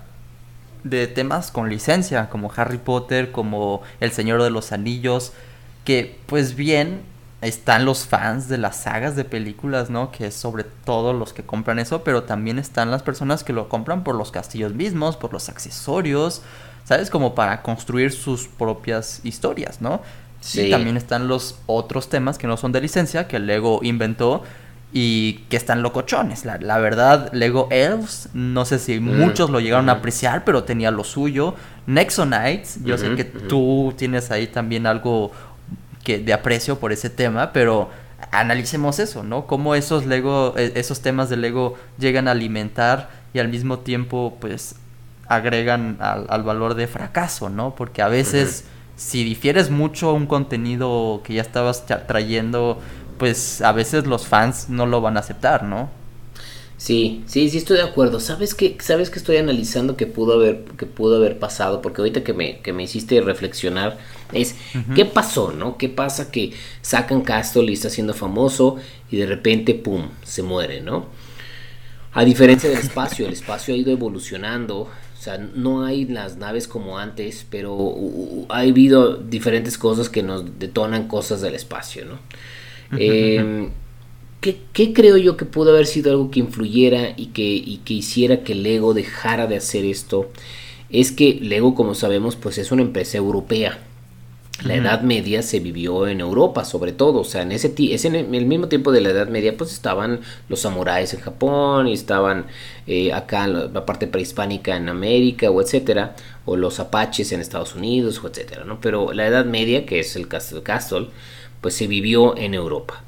[0.83, 5.33] de temas con licencia, como Harry Potter, como El Señor de los Anillos,
[5.85, 7.03] que pues bien
[7.43, 10.11] están los fans de las sagas de películas, ¿no?
[10.11, 13.69] Que es sobre todo los que compran eso, pero también están las personas que lo
[13.69, 16.43] compran por los castillos mismos, por los accesorios,
[16.93, 17.09] ¿sabes?
[17.09, 20.03] Como para construir sus propias historias, ¿no?
[20.41, 20.63] Sí.
[20.63, 24.43] Y también están los otros temas que no son de licencia, que Lego inventó,
[24.93, 26.45] y que están locochones.
[26.45, 30.91] La, la, verdad, Lego Elves, no sé si muchos lo llegaron a apreciar, pero tenía
[30.91, 31.55] lo suyo.
[31.87, 35.33] Nexonites, yo sé que tú tienes ahí también algo
[36.05, 37.89] que de aprecio por ese tema, pero
[38.33, 39.47] analicemos eso, ¿no?
[39.47, 44.37] Cómo esos Lego, e, esos temas de Lego llegan a alimentar y al mismo tiempo,
[44.41, 44.75] pues,
[45.29, 47.75] agregan al, al valor de fracaso, ¿no?
[47.75, 48.65] Porque a veces,
[48.97, 52.81] si difieres mucho un contenido que ya estabas trayendo
[53.19, 55.91] pues a veces los fans no lo van a aceptar, ¿no?
[56.77, 58.19] Sí, sí, sí estoy de acuerdo.
[58.19, 61.81] ¿Sabes qué, sabes que estoy analizando que pudo haber, que pudo haber pasado?
[61.81, 63.99] Porque ahorita que me, que me hiciste reflexionar
[64.33, 64.57] es
[64.97, 65.77] qué pasó, ¿no?
[65.79, 68.77] ¿Qué pasa que sacan Castle y está siendo famoso
[69.11, 71.07] y de repente, ¡pum!, se muere, ¿no?
[72.15, 74.91] A diferencia del espacio, el espacio ha ido evolucionando.
[75.23, 77.95] O sea, no hay las naves como antes, pero
[78.49, 82.19] ha habido diferentes cosas que nos detonan cosas del espacio, ¿no?
[82.99, 83.69] Eh,
[84.41, 88.57] ¿qué, creo yo que pudo haber sido algo que influyera y que, que hiciera que
[88.57, 90.29] Lego dejara de hacer esto?
[90.91, 93.79] Es que Lego, como sabemos, pues es una empresa europea.
[94.65, 97.21] La Edad Media se vivió en Europa, sobre todo.
[97.21, 100.21] O sea, en ese es en el mismo tiempo de la Edad Media, pues estaban
[100.49, 102.47] los samuráis en Japón y estaban
[102.87, 108.23] eh, acá la, parte prehispánica en América o etcétera, o los apaches en Estados Unidos
[108.23, 108.81] o etcétera, ¿no?
[108.81, 111.09] Pero la Edad Media, que es el Castle Castle,
[111.61, 113.05] pues se vivió en Europa.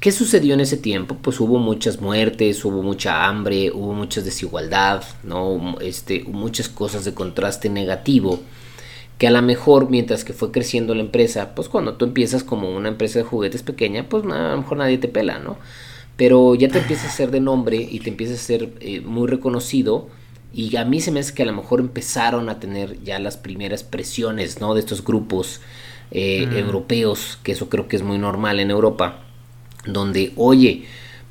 [0.00, 1.16] ¿Qué sucedió en ese tiempo?
[1.20, 5.76] Pues hubo muchas muertes, hubo mucha hambre, hubo mucha desigualdad, ¿no?
[5.80, 8.40] Este, muchas cosas de contraste negativo
[9.20, 12.74] que a lo mejor mientras que fue creciendo la empresa, pues cuando tú empiezas como
[12.74, 15.58] una empresa de juguetes pequeña, pues a lo mejor nadie te pela, ¿no?
[16.16, 19.28] Pero ya te empiezas a ser de nombre y te empiezas a ser eh, muy
[19.28, 20.08] reconocido
[20.54, 23.36] y a mí se me hace que a lo mejor empezaron a tener ya las
[23.36, 24.72] primeras presiones, ¿no?
[24.72, 25.60] De estos grupos
[26.12, 26.56] eh, mm.
[26.56, 29.18] europeos, que eso creo que es muy normal en Europa,
[29.84, 30.86] donde, oye,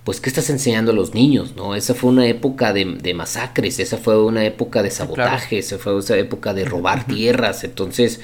[0.10, 1.55] pues ¿qué estás enseñando a los niños?
[1.55, 1.76] ¿no?
[1.76, 6.16] Esa fue una época de, masacres, esa fue una época de sabotaje, esa fue una
[6.16, 8.20] época de robar tierras, entonces,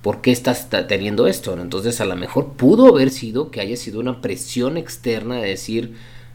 [0.00, 1.60] ¿por qué estás teniendo esto?
[1.60, 5.94] Entonces a lo mejor pudo haber sido que haya sido una presión externa de decir,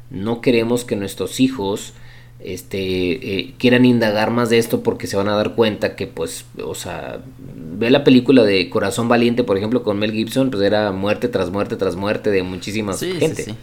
[0.10, 1.94] no queremos que nuestros hijos
[2.42, 6.44] este eh, quieran indagar más de esto porque se van a dar cuenta que pues
[6.62, 7.22] o sea
[7.56, 11.50] ve la película de Corazón Valiente por ejemplo con Mel Gibson pues era muerte tras
[11.50, 13.56] muerte tras muerte de muchísima gente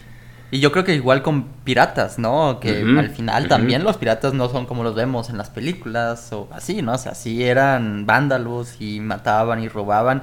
[0.54, 4.48] y yo creo que igual con piratas no que al final también los piratas no
[4.48, 8.76] son como los vemos en las películas o así no o sea sí eran vándalos
[8.78, 10.22] y mataban y robaban.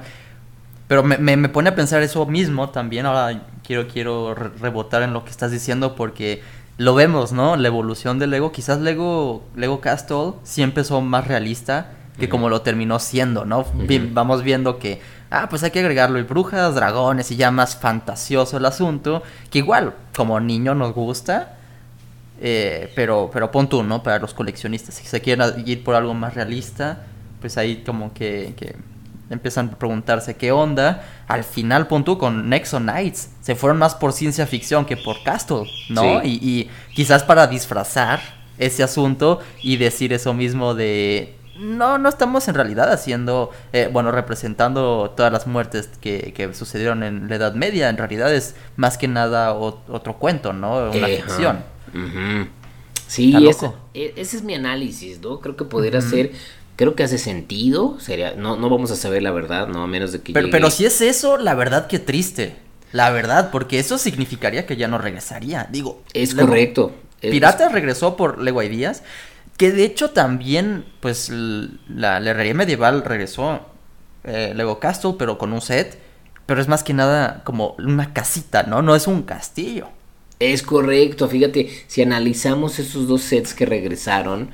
[0.88, 3.04] Pero me, me, me pone a pensar eso mismo también.
[3.04, 6.42] Ahora quiero quiero rebotar en lo que estás diciendo porque
[6.78, 7.56] lo vemos, ¿no?
[7.56, 8.52] La evolución de Lego.
[8.52, 13.66] Quizás Lego, Lego Castle sí empezó más realista que como lo terminó siendo, ¿no?
[14.12, 15.00] Vamos viendo que,
[15.32, 19.58] ah, pues hay que agregarlo y brujas, dragones y ya más fantasioso el asunto, que
[19.58, 21.56] igual como niño nos gusta,
[22.40, 24.02] eh, pero, pero pon tú, ¿no?
[24.02, 27.06] Para los coleccionistas, si se quieren ir por algo más realista,
[27.40, 28.76] pues ahí como que, que
[29.30, 31.04] empiezan a preguntarse qué onda.
[31.26, 35.64] al final, punto con Nexo Knights, se fueron más por ciencia ficción que por Castle,
[35.88, 36.22] ¿no?
[36.22, 38.20] Y, y quizás para disfrazar
[38.58, 44.10] ese asunto y decir eso mismo de no, no estamos en realidad haciendo, eh, bueno,
[44.10, 47.88] representando todas las muertes que, que, sucedieron en la Edad Media.
[47.88, 50.90] En realidad es más que nada otro cuento, ¿no?
[50.90, 51.64] Una ficción.
[53.06, 55.40] Sí, ese, e, ese, es mi análisis, ¿no?
[55.40, 56.32] Creo que pudiera ser,
[56.76, 59.82] creo que hace sentido, sería, no, no vamos a saber la verdad, ¿no?
[59.82, 60.32] A menos de que...
[60.32, 62.56] Pero, pero si es eso, la verdad que triste.
[62.92, 65.68] La verdad, porque eso significaría que ya no regresaría.
[65.70, 66.92] Digo, es correcto.
[67.20, 69.02] Piratas regresó por Lego Díaz
[69.62, 73.60] que de hecho también, pues, la, herrería medieval regresó
[74.24, 76.00] eh, Lego Castle, pero con un set.
[76.46, 78.82] Pero es más que nada como una casita, ¿no?
[78.82, 79.86] No es un castillo.
[80.40, 84.50] Es correcto, fíjate, si analizamos esos dos sets que regresaron,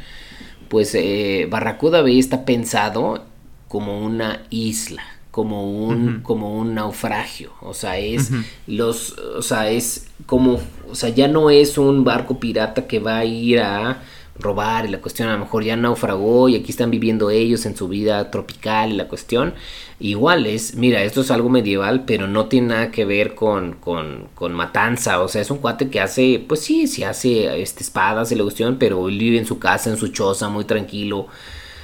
[0.68, 3.24] pues eh, Barracuda Bay está pensado
[3.66, 7.52] como una isla, como un, como un naufragio.
[7.62, 8.30] O sea, es
[8.66, 13.16] los, o sea, es como, o sea, ya no es un barco pirata que va
[13.16, 14.02] a ir a
[14.38, 17.76] robar y la cuestión a lo mejor ya naufragó y aquí están viviendo ellos en
[17.76, 19.54] su vida tropical y la cuestión
[20.00, 24.28] igual es, mira, esto es algo medieval pero no tiene nada que ver con, con,
[24.34, 28.30] con matanza, o sea, es un cuate que hace, pues sí, sí hace este, espadas
[28.32, 31.26] y la cuestión, pero él vive en su casa, en su choza, muy tranquilo.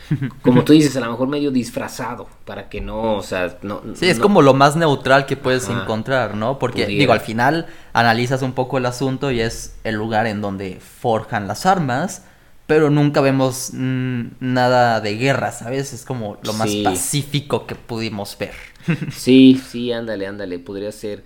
[0.43, 3.83] Como tú dices, a lo mejor medio disfrazado, para que no, o sea, no...
[3.95, 6.59] Sí, es como lo más neutral que puedes encontrar, ¿no?
[6.59, 10.79] Porque, digo, al final analizas un poco el asunto y es el lugar en donde
[10.81, 12.23] forjan las armas,
[12.67, 15.93] pero nunca vemos mm, nada de guerra, ¿sabes?
[15.93, 18.55] Es como lo más pacífico que pudimos ver.
[19.13, 21.25] sí, sí, ándale, ándale, podría ser.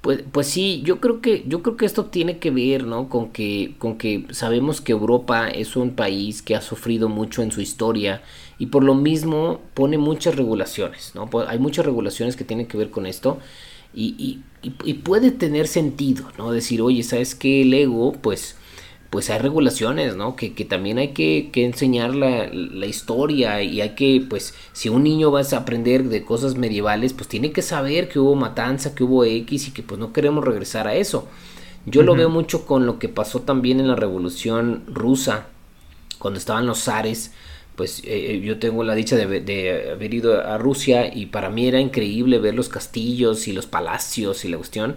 [0.00, 3.10] Pues, pues sí, yo creo que, yo creo que esto tiene que ver, ¿no?
[3.10, 7.52] Con que, con que sabemos que Europa es un país que ha sufrido mucho en
[7.52, 8.22] su historia
[8.58, 11.28] y por lo mismo pone muchas regulaciones, ¿no?
[11.46, 13.38] Hay muchas regulaciones que tienen que ver con esto
[13.92, 16.50] y, y, y puede tener sentido, ¿no?
[16.52, 17.62] Decir, oye, ¿sabes qué?
[17.62, 18.56] El ego, pues
[19.10, 20.36] pues hay regulaciones, ¿no?
[20.36, 24.88] Que, que también hay que, que enseñar la, la, historia y hay que, pues, si
[24.88, 28.94] un niño va a aprender de cosas medievales, pues tiene que saber que hubo matanza,
[28.94, 31.26] que hubo X y que pues no queremos regresar a eso.
[31.86, 35.48] Yo lo veo mucho con lo que pasó también en la revolución rusa,
[36.18, 37.32] cuando estaban los zares,
[37.74, 41.50] pues eh, eh, yo tengo la dicha de, de, haber ido a Rusia y para
[41.50, 44.96] mí era increíble ver los castillos y los palacios y la cuestión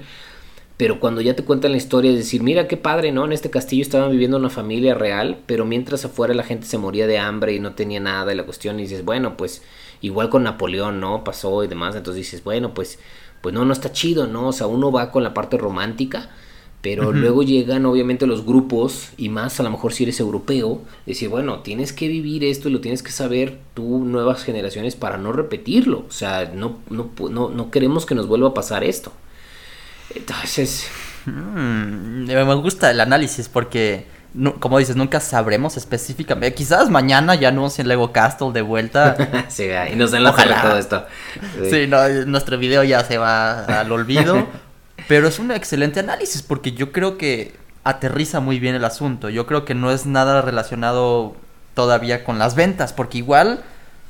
[0.84, 3.24] pero cuando ya te cuentan la historia es decir, mira qué padre, ¿no?
[3.24, 7.08] En este castillo estaban viviendo una familia real, pero mientras afuera la gente se moría
[7.08, 9.62] de hambre y no tenía nada y la cuestión y dices, bueno, pues
[10.02, 11.24] igual con Napoleón, ¿no?
[11.24, 13.00] Pasó y demás, entonces dices, bueno, pues
[13.40, 14.50] pues no no está chido, ¿no?
[14.50, 16.32] O sea, uno va con la parte romántica,
[16.82, 21.30] pero luego llegan obviamente los grupos y más a lo mejor si eres europeo, decir,
[21.30, 25.32] bueno, tienes que vivir esto y lo tienes que saber tú nuevas generaciones para no
[25.32, 29.14] repetirlo, o sea, no no no, no queremos que nos vuelva a pasar esto.
[30.16, 30.88] Entonces...
[31.26, 34.08] Mm, me gusta el análisis porque,
[34.60, 36.54] como dices, nunca sabremos específicamente.
[36.54, 39.46] Quizás mañana ya anuncien Lego Castle de vuelta.
[39.50, 41.06] sí, y nos den la todo esto.
[41.70, 41.88] Sí,
[42.26, 44.48] nuestro video ya se va al olvido.
[45.08, 47.54] pero es un excelente análisis porque yo creo que
[47.84, 49.30] aterriza muy bien el asunto.
[49.30, 51.36] Yo creo que no es nada relacionado
[51.74, 53.64] todavía con las ventas porque igual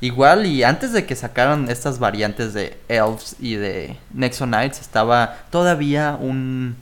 [0.04, 5.38] Igual y antes de que sacaran estas variantes de Elves y de Nexo Knights estaba
[5.48, 6.76] todavía un,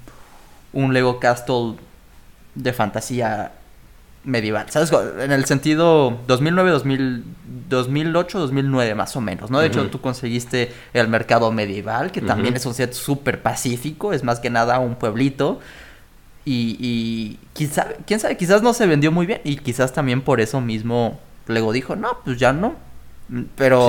[0.72, 1.74] un Lego Castle
[2.56, 3.52] de fantasía
[4.24, 4.90] medieval, ¿sabes?
[5.20, 7.24] En el sentido 2009, 2000,
[7.68, 9.60] 2008, 2009 más o menos, ¿no?
[9.60, 14.24] De hecho, tú conseguiste el mercado medieval, que también es un set súper pacífico, es
[14.24, 15.60] más que nada un pueblito.
[16.44, 17.70] Y, y quién
[18.18, 21.94] sabe, quizás no se vendió muy bien y quizás también por eso mismo Lego dijo,
[21.94, 22.74] no, pues ya no,
[23.56, 23.88] pero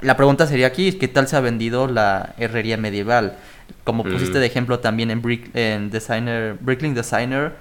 [0.00, 3.36] la pregunta sería aquí, ¿qué tal se ha vendido la herrería medieval?
[3.84, 4.40] Como pusiste mm.
[4.40, 7.54] de ejemplo también en, Brick, en Designer, Bricklink Designer,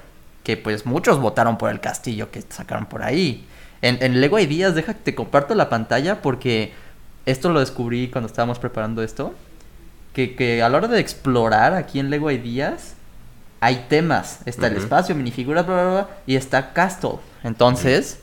[0.44, 3.46] que pues muchos votaron por el castillo que sacaron por ahí.
[3.82, 6.74] En, en Lego Ideas, deja que te comparto la pantalla porque
[7.26, 9.34] esto lo descubrí cuando estábamos preparando esto.
[10.14, 12.96] Que, que a la hora de explorar aquí en Lego Ideas
[13.62, 14.40] hay temas.
[14.46, 17.20] Está el espacio, minifiguras, bla, bla, bla, y está Castle.
[17.44, 18.21] Entonces,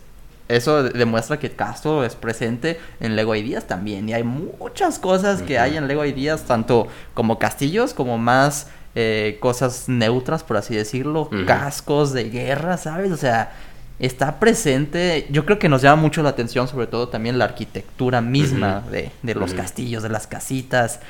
[0.48, 4.08] eso demuestra que Castro es presente en Lego Ideas también.
[4.08, 9.36] Y hay muchas cosas que hay en Lego Ideas, tanto como castillos, como más eh,
[9.40, 13.12] cosas neutras, por así decirlo, cascos de guerra, ¿sabes?
[13.12, 13.52] O sea,
[13.98, 15.26] está presente.
[15.30, 19.10] Yo creo que nos llama mucho la atención, sobre todo también la arquitectura misma de,
[19.22, 21.00] de, los castillos, de las casitas.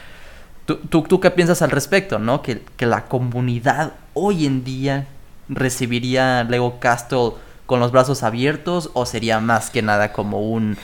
[0.66, 2.42] ¿Tú, tú, tú qué piensas al respecto, no?
[2.42, 5.06] Que, que la comunidad hoy en día
[5.48, 7.32] recibiría Lego Castle
[7.68, 10.78] con los brazos abiertos o sería más que nada como un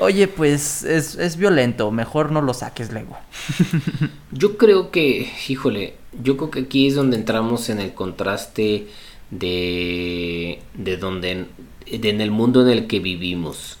[0.00, 3.18] oye, pues es, es violento, mejor no lo saques, Lego.
[4.30, 8.86] yo creo que, híjole, yo creo que aquí es donde entramos en el contraste
[9.30, 11.46] de, de donde,
[11.86, 13.78] en el mundo en el que vivimos.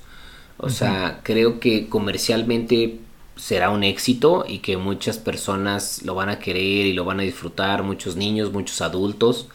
[0.56, 2.98] O sea, creo que comercialmente
[3.36, 7.22] será un éxito y que muchas personas lo van a querer y lo van a
[7.22, 9.46] disfrutar, muchos niños, muchos adultos,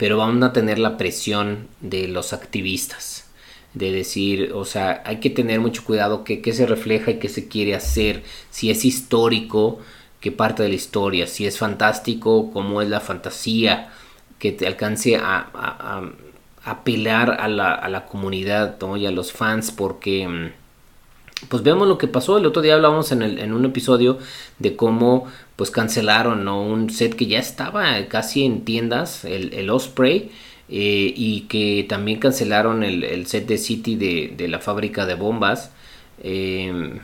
[0.00, 3.26] pero van a tener la presión de los activistas,
[3.74, 7.48] de decir, o sea, hay que tener mucho cuidado qué, se refleja y qué se
[7.48, 9.78] quiere hacer, si es histórico,
[10.20, 13.92] qué parte de la historia, si es fantástico, cómo es la fantasía,
[14.38, 16.10] que te alcance a, a,
[16.64, 21.98] apelar a la, a la comunidad y a los fans, porque mm, pues vemos lo
[21.98, 22.38] que pasó.
[22.38, 24.18] El otro día hablábamos en, el, en un episodio
[24.58, 25.26] de cómo
[25.60, 30.30] pues cancelaron un set que ya estaba casi en tiendas, el, el Osprey,
[30.70, 35.70] eh, y que también cancelaron el, set de City de, la fábrica de bombas.
[36.22, 37.00] Em,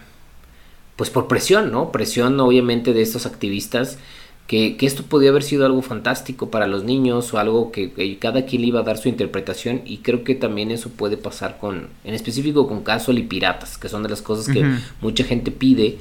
[0.97, 1.93] pues por presión, ¿no?
[1.93, 3.99] Presión obviamente de estos activistas
[4.47, 8.65] que, esto podía haber sido algo fantástico para los niños o algo que, cada quien
[8.65, 12.67] iba a dar su interpretación y creo que también eso puede pasar con, en específico
[12.67, 14.65] con Casual y Piratas, que son de las cosas que
[15.03, 15.99] mucha gente pide,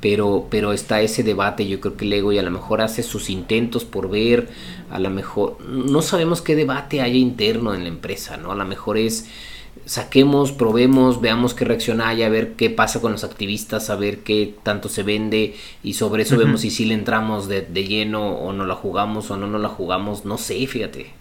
[0.00, 3.30] pero, pero está ese debate, yo creo que Lego y a lo mejor hace sus
[3.30, 4.48] intentos por ver,
[4.90, 8.52] a lo mejor, no sabemos qué debate haya interno en la empresa, ¿no?
[8.52, 9.28] A lo mejor es
[9.84, 14.20] saquemos, probemos, veamos qué reacción hay, a ver qué pasa con los activistas, a ver
[14.20, 18.52] qué tanto se vende y sobre eso vemos si sí le entramos de, lleno o
[18.52, 21.19] no la jugamos o no no la jugamos, no sé, fíjate.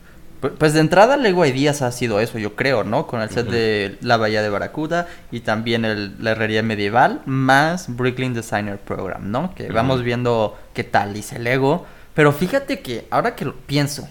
[0.57, 3.07] Pues de entrada Lego Ideas ha sido eso, yo creo, ¿no?
[3.07, 7.93] Con el set de la Bahía de Baracuda y también el, la herrería medieval, más
[7.95, 9.53] Brooklyn Designer Program, ¿no?
[9.53, 11.85] Que vamos viendo qué tal dice Lego.
[12.13, 14.07] Pero fíjate que ahora que lo pienso,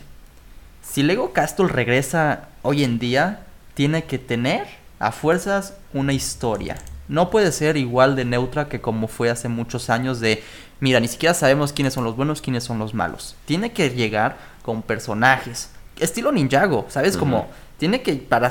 [0.83, 3.41] si Lego Castle regresa hoy en día,
[3.75, 4.67] tiene que tener
[4.99, 6.77] a fuerzas una historia.
[7.09, 10.43] No puede ser igual de neutra que como fue hace muchos años de,
[10.81, 13.35] mira, ni siquiera sabemos quiénes son los buenos, quiénes son los malos.
[13.47, 15.71] Tiene que llegar con personajes.
[16.01, 17.17] Estilo Ninjago, ¿sabes?
[17.17, 17.47] Como
[17.79, 18.51] tiene que, para,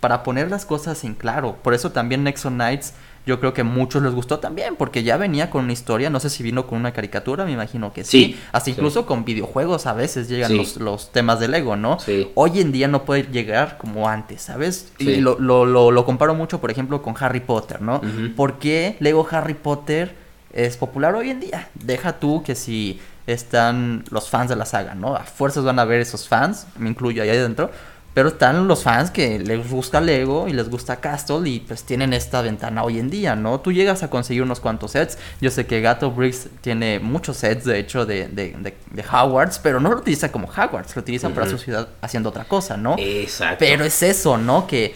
[0.00, 1.56] para poner las cosas en claro.
[1.62, 2.94] Por eso también Nexo Knights
[3.26, 6.20] yo creo que a muchos les gustó también, porque ya venía con una historia, no
[6.20, 8.38] sé si vino con una caricatura, me imagino que sí.
[8.52, 11.96] Hasta incluso con videojuegos a veces llegan los, los, temas de Lego, ¿no?
[12.34, 14.92] Hoy en día no puede llegar como antes, ¿sabes?
[14.98, 18.02] Y lo, lo, lo, comparo mucho, por ejemplo, con Harry Potter, ¿no?
[18.36, 20.14] ¿Por qué Lego Harry Potter
[20.52, 21.68] es popular hoy en día?
[21.74, 25.16] Deja tú que si están los fans de la saga, ¿no?
[25.16, 27.70] A fuerzas van a ver esos fans, me incluyo ahí adentro
[28.14, 32.12] pero están los fans que les gusta Lego y les gusta Castle y pues tienen
[32.12, 33.60] esta ventana hoy en día, ¿no?
[33.60, 35.18] Tú llegas a conseguir unos cuantos sets.
[35.40, 39.80] Yo sé que Gato Briggs tiene muchos sets, de hecho, de, de, de, Howards, pero
[39.80, 42.94] no lo utiliza como Howards, lo utiliza para su ciudad haciendo otra cosa, ¿no?
[42.98, 43.56] Exacto.
[43.58, 44.68] Pero es eso, ¿no?
[44.68, 44.94] Que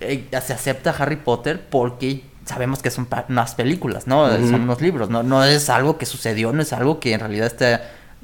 [0.00, 4.28] eh, se acepta Harry Potter porque sabemos que son unas películas, ¿no?
[4.30, 5.22] Son unos libros, ¿no?
[5.22, 7.80] No es algo que sucedió, no es algo que en realidad esté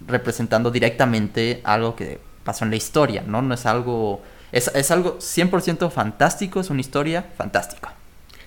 [0.06, 3.42] representando directamente algo que pasó en la historia, ¿no?
[3.42, 4.22] No es algo...
[4.52, 7.94] Es, es algo 100% fantástico, es una historia fantástica.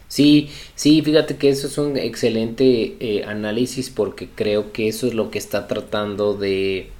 [0.09, 5.15] Sí, sí, fíjate que eso es un excelente eh, análisis porque creo que eso es
[5.15, 6.91] lo que está tratando de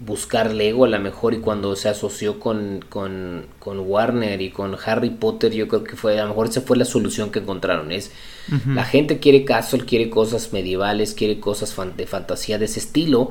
[0.00, 4.76] buscar Lego a lo mejor y cuando se asoció con, con, con, Warner y con
[4.84, 7.90] Harry Potter yo creo que fue a lo mejor esa fue la solución que encontraron
[7.90, 8.12] es
[8.66, 13.30] la gente quiere castle quiere cosas medievales quiere cosas de fantasía de ese estilo.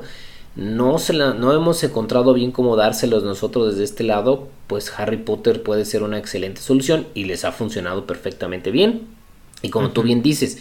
[0.54, 5.18] No, se la, no hemos encontrado bien cómo dárselos nosotros desde este lado, pues Harry
[5.18, 9.02] Potter puede ser una excelente solución y les ha funcionado perfectamente bien.
[9.62, 10.58] Y como tú bien dices,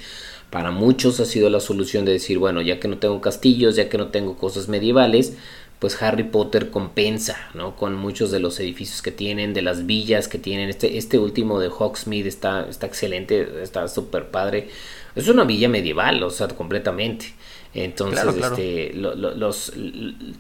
[0.52, 3.90] para muchos ha sido la solución de decir, bueno, ya que no tengo castillos, ya
[3.90, 5.34] que no tengo cosas medievales,
[5.80, 7.76] pues Harry Potter compensa, ¿no?
[7.76, 10.70] Con muchos de los edificios que tienen, de las villas que tienen.
[10.70, 14.70] Este, este último de Hogsmeade está, está excelente, está súper padre.
[15.16, 17.34] Es una villa medieval, o sea, completamente.
[17.74, 19.74] Entonces, este, los,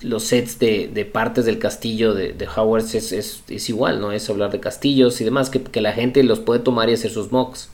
[0.02, 4.12] los sets de, partes del castillo de, de Howard es, es, igual, ¿no?
[4.12, 7.12] Es hablar de castillos y demás, que, que la gente los puede tomar y hacer
[7.12, 7.70] sus mocks.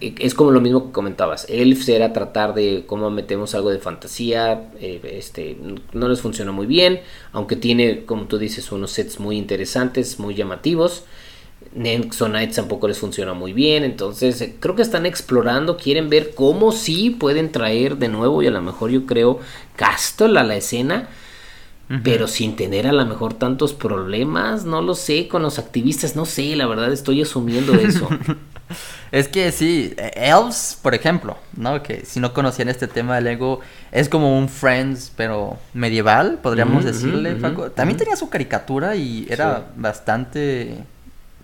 [0.00, 1.46] Es como lo mismo que comentabas.
[1.48, 4.70] Elf era tratar de cómo metemos algo de fantasía.
[4.80, 5.56] Eh, este,
[5.92, 7.00] no les funciona muy bien.
[7.32, 11.04] Aunque tiene, como tú dices, unos sets muy interesantes, muy llamativos.
[11.74, 13.84] Nexonites tampoco les funciona muy bien.
[13.84, 18.46] Entonces, eh, creo que están explorando, quieren ver cómo sí pueden traer de nuevo y
[18.46, 19.40] a lo mejor yo creo
[19.76, 21.08] Castle a la escena.
[22.02, 26.24] Pero sin tener a lo mejor tantos problemas, no lo sé, con los activistas, no
[26.24, 28.08] sé, la verdad estoy asumiendo eso.
[29.12, 31.82] es que sí, Elves, por ejemplo, ¿no?
[31.82, 33.60] Que si no conocían este tema del Lego,
[33.92, 37.36] es como un Friends, pero medieval, podríamos decirle,
[37.74, 40.78] También tenía su caricatura y era bastante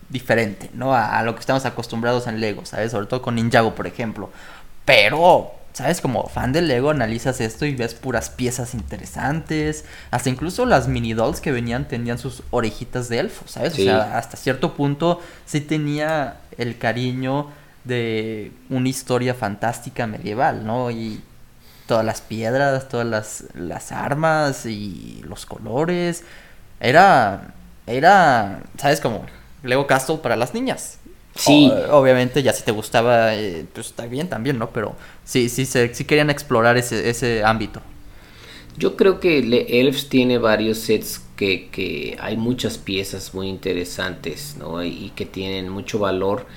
[0.09, 0.93] diferente, ¿no?
[0.93, 2.91] A, a, lo que estamos acostumbrados en Lego, ¿sabes?
[2.91, 4.29] Sobre todo con Ninjago, por ejemplo.
[4.85, 6.01] Pero ¿sabes?
[6.01, 9.85] Como fan de Lego analizas esto y ves puras piezas interesantes.
[10.11, 13.73] Hasta incluso las mini dolls que venían tenían sus orejitas de elfo, ¿sabes?
[13.73, 17.49] O sea, hasta cierto punto sí tenía el cariño
[17.83, 20.91] de una historia fantástica medieval, ¿no?
[20.91, 21.21] Y
[21.87, 26.23] todas las piedras, todas las, las armas y los colores.
[26.79, 27.53] Era,
[27.87, 29.01] era, ¿sabes?
[29.01, 29.25] Como
[29.63, 30.99] Lego Castle para las niñas.
[31.35, 31.71] Sí.
[31.91, 34.69] obviamente, ya si te gustaba, eh, pues está bien también, ¿no?
[34.69, 37.81] Pero sí, sí, sí querían explorar ese, ese ámbito.
[38.77, 44.83] Yo creo que Elves tiene varios sets que, que hay muchas piezas muy interesantes, ¿no?
[44.83, 46.47] Y que tienen mucho valor,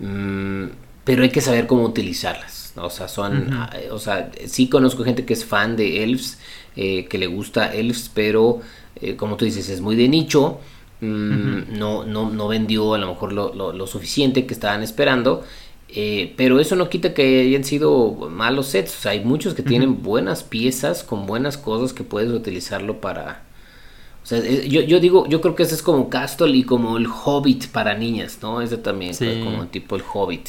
[0.00, 0.66] mm,
[1.04, 2.86] pero hay que saber cómo utilizarlas, ¿no?
[2.86, 6.38] O sea, son, ah, o sea, sí conozco gente que es fan de Elves,
[6.76, 8.60] eh, que le gusta Elves, pero
[9.00, 10.60] eh, como tú dices, es muy de nicho
[11.00, 15.44] Mm, no, no, no vendió a lo mejor lo, lo, suficiente que estaban esperando.
[15.88, 18.96] Eh, pero eso no quita que hayan sido malos sets.
[18.96, 23.42] O sea, hay muchos que tienen buenas piezas con buenas cosas que puedes utilizarlo para.
[24.22, 26.96] O sea, eh, yo, yo digo, yo creo que ese es como Castle y como
[26.96, 28.60] el Hobbit para niñas, ¿no?
[28.60, 30.48] Ese también, como tipo el Hobbit.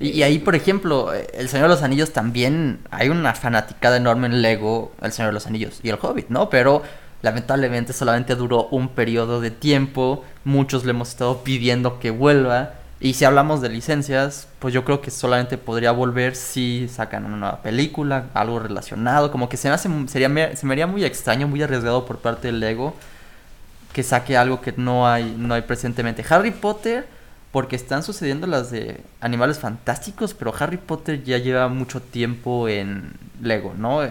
[0.00, 4.42] Y, ahí, por ejemplo, El Señor de los Anillos también hay una fanaticada enorme en
[4.42, 6.50] Lego, El Señor de los Anillos y el Hobbit, ¿no?
[6.50, 6.82] Pero
[7.22, 12.74] Lamentablemente solamente duró un periodo de tiempo, muchos le hemos estado pidiendo que vuelva.
[13.00, 17.36] Y si hablamos de licencias, pues yo creo que solamente podría volver si sacan una
[17.36, 19.30] nueva película, algo relacionado.
[19.30, 22.48] Como que se me, hace, sería, se me haría muy extraño, muy arriesgado por parte
[22.48, 22.94] del Lego
[23.92, 26.24] que saque algo que no hay, no hay presentemente.
[26.28, 27.06] Harry Potter,
[27.50, 33.12] porque están sucediendo las de Animales Fantásticos, pero Harry Potter ya lleva mucho tiempo en
[33.42, 34.02] Lego, ¿no?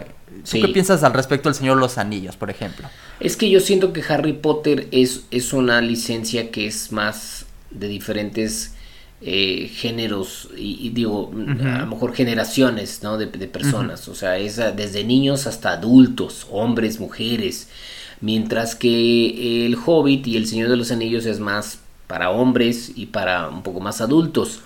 [0.44, 2.88] ¿Tú qué piensas al respecto del Señor de los Anillos, por ejemplo?
[3.20, 7.88] Es que yo siento que Harry Potter es, es una licencia que es más de
[7.88, 8.74] diferentes
[9.20, 13.18] eh, géneros y, digo, a lo mejor generaciones ¿no?
[13.18, 14.06] de, personas.
[14.08, 17.68] O sea, es desde niños hasta adultos, hombres, mujeres.
[18.20, 23.06] Mientras que el Hobbit y el Señor de los Anillos es más para hombres y
[23.06, 24.60] para un poco más adultos.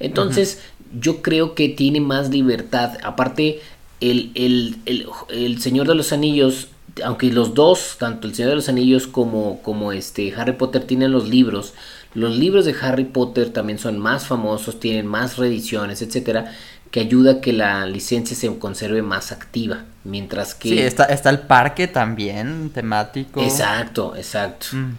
[0.00, 0.60] Entonces,
[0.98, 2.98] yo creo que tiene más libertad.
[3.02, 3.60] Aparte,
[4.00, 6.68] el, Señor de los Anillos,
[7.04, 11.12] aunque los dos, tanto el Señor de los Anillos como, como este Harry Potter tienen
[11.12, 11.74] los libros,
[12.14, 16.52] los libros de Harry Potter también son más famosos, tienen más reediciones, etcétera,
[16.90, 19.84] que ayuda a que la licencia se conserve más activa.
[20.04, 20.70] Mientras que.
[20.70, 23.42] Sí, está, está el parque también, temático.
[23.42, 24.68] Exacto, exacto.
[24.72, 24.94] Mm,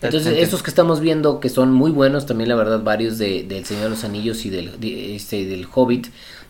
[0.00, 3.66] Entonces, estos que estamos viendo, que son muy buenos, también la verdad, varios de, del
[3.66, 6.08] Señor de los Anillos y del, este, del Hobbit,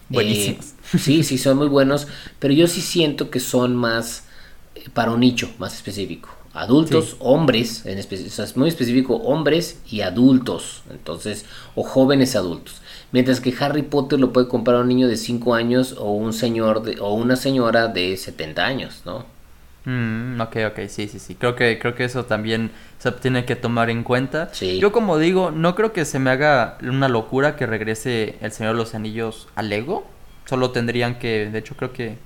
[0.08, 0.74] Buenísimos.
[0.92, 2.06] Eh, sí, sí, son muy buenos,
[2.38, 4.24] pero yo sí siento que son más
[4.74, 6.30] eh, para un nicho más específico.
[6.52, 12.80] Adultos, hombres, en o sea, es muy específico, hombres y adultos, entonces, o jóvenes adultos.
[13.10, 16.84] Mientras que Harry Potter lo puede comprar un niño de 5 años o un señor
[16.84, 19.33] de, o una señora de 70 años, ¿no?
[19.84, 21.34] Mm, ok, ok, sí, sí, sí.
[21.34, 24.50] Creo que, creo que eso también se tiene que tomar en cuenta.
[24.52, 28.72] Yo como digo, no creo que se me haga una locura que regrese el Señor
[28.74, 30.06] de los Anillos a Lego.
[30.46, 32.16] Solo tendrían que, de hecho creo que,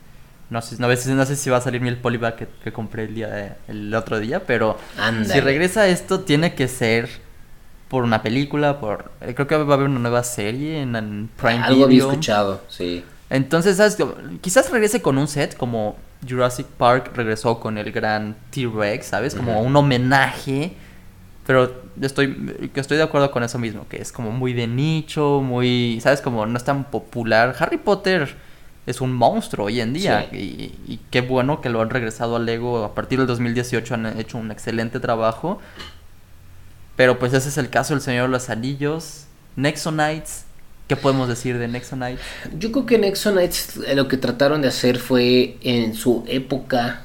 [0.50, 3.14] no sé, no, no sé si va a salir mi el polybag que, compré el,
[3.14, 4.78] día el otro día, pero
[5.24, 7.08] si regresa esto tiene que ser
[7.88, 9.10] por una película, por...
[9.20, 13.04] Creo que va a haber una nueva serie en, Prime Algo había escuchado, sí.
[13.30, 13.96] Entonces, ¿sabes?
[14.40, 19.34] Quizás regrese con un set como Jurassic Park regresó con el gran T-Rex, ¿sabes?
[19.34, 20.72] Como un homenaje.
[21.46, 25.98] Pero estoy, estoy de acuerdo con eso mismo, que es como muy de nicho, muy,
[26.02, 26.20] ¿sabes?
[26.20, 27.54] Como no es tan popular.
[27.58, 28.36] Harry Potter
[28.86, 30.28] es un monstruo hoy en día.
[30.32, 32.84] Y, qué bueno que lo han regresado a Lego.
[32.84, 35.58] A partir del 2018 han hecho un excelente trabajo.
[36.96, 39.26] Pero pues ese es el caso del Señor de los Anillos.
[39.56, 40.44] Nexonites
[40.88, 42.24] ¿Qué podemos decir de Nexonites?
[42.58, 47.04] Yo creo que Nexonites eh, lo que trataron de hacer fue en su época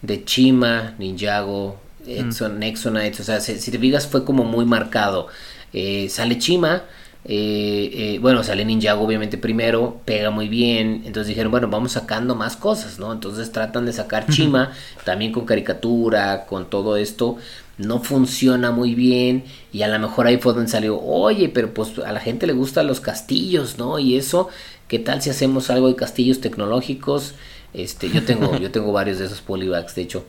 [0.00, 2.58] de Chima, Ninjago, mm.
[2.58, 5.28] Nexonites, o sea, si, te fijas fue como muy marcado.
[5.74, 6.84] Eh, sale Chima,
[7.26, 12.56] eh, bueno, sale Ninjago obviamente primero, pega muy bien, entonces dijeron, bueno, vamos sacando más
[12.56, 13.12] cosas, ¿no?
[13.12, 14.72] Entonces tratan de sacar Chima,
[15.04, 17.36] también con caricatura, con todo esto,
[17.78, 21.98] no funciona muy bien y a lo mejor ahí fue donde salió, oye, pero pues
[21.98, 23.98] a la gente le gustan los castillos, ¿no?
[23.98, 24.48] Y eso,
[24.88, 27.34] ¿qué tal si hacemos algo de castillos tecnológicos?
[27.72, 30.24] Este, yo tengo, yo tengo varios de esos polybags, de hecho.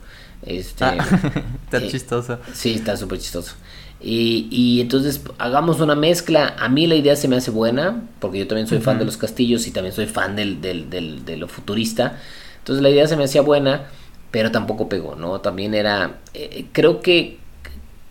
[0.46, 0.98] Este, ah,
[1.66, 2.40] está eh, chistoso.
[2.54, 3.56] Sí, está súper chistoso.
[4.02, 6.56] Y, y, entonces hagamos una mezcla.
[6.58, 9.18] A mí la idea se me hace buena, porque yo también soy fan de los
[9.18, 12.18] castillos y también soy fan del, del, del, de lo futurista.
[12.60, 13.88] Entonces la idea se me hacía buena,
[14.32, 15.42] pero tampoco pegó, ¿no?
[15.42, 17.40] También era, eh, creo que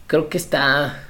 [0.06, 1.04] creo que está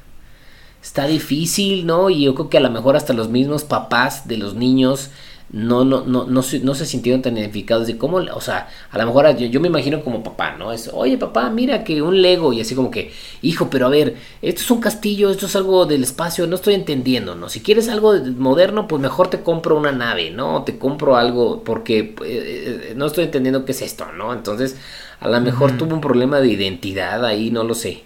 [0.82, 2.10] está difícil, ¿no?
[2.10, 5.10] Y yo creo que a lo mejor hasta los mismos papás de los niños
[5.50, 8.98] no, no, no, no, se, no se sintieron tan identificados de cómo, o sea, a
[8.98, 10.72] lo mejor yo, me imagino como papá, ¿no?
[10.72, 14.16] Es, oye papá, mira que un Lego y así como que, hijo, pero a ver,
[14.42, 17.48] esto es un castillo, esto es algo del espacio, no estoy entendiendo, ¿no?
[17.48, 20.64] Si quieres algo moderno, pues mejor te compro una nave, ¿no?
[20.64, 24.34] Te compro algo porque eh, eh, no estoy entendiendo qué es esto, ¿no?
[24.34, 24.76] Entonces,
[25.20, 28.04] a lo mejor tuvo un problema de identidad ahí, no lo sé.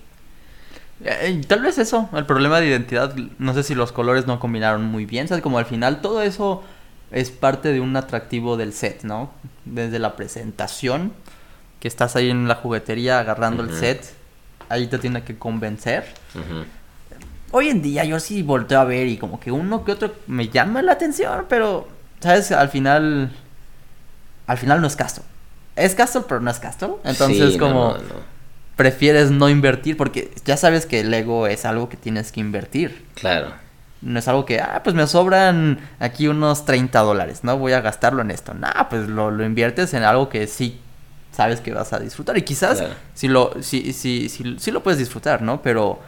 [1.04, 4.84] Eh, tal vez eso, el problema de identidad, no sé si los colores no combinaron
[4.84, 5.42] muy bien, ¿sabes?
[5.42, 6.62] Como al final todo eso
[7.12, 9.30] es parte de un atractivo del set, ¿no?
[9.64, 11.12] Desde la presentación,
[11.78, 14.14] que estás ahí en la juguetería agarrando el set,
[14.68, 16.04] ahí te tiene que convencer.
[17.50, 20.48] Hoy en día yo sí volteo a ver y como que uno que otro me
[20.48, 21.86] llama la atención, pero,
[22.20, 22.50] ¿sabes?
[22.50, 23.30] Al final,
[24.46, 25.24] al final no es Castle.
[25.76, 26.94] Es Castle, pero no es Castle.
[27.04, 27.96] Entonces como...
[28.76, 33.04] Prefieres no invertir porque ya sabes que el ego es algo que tienes que invertir.
[33.14, 33.52] Claro.
[34.02, 37.56] No es algo que, ah, pues me sobran aquí unos 30 dólares, ¿no?
[37.56, 38.52] Voy a gastarlo en esto.
[38.52, 40.80] Nah, pues lo, lo inviertes en algo que sí
[41.32, 42.36] sabes que vas a disfrutar.
[42.36, 42.82] Y quizás
[43.14, 45.62] si lo, si, si, si, si, lo puedes disfrutar, ¿no?
[45.62, 46.00] Pero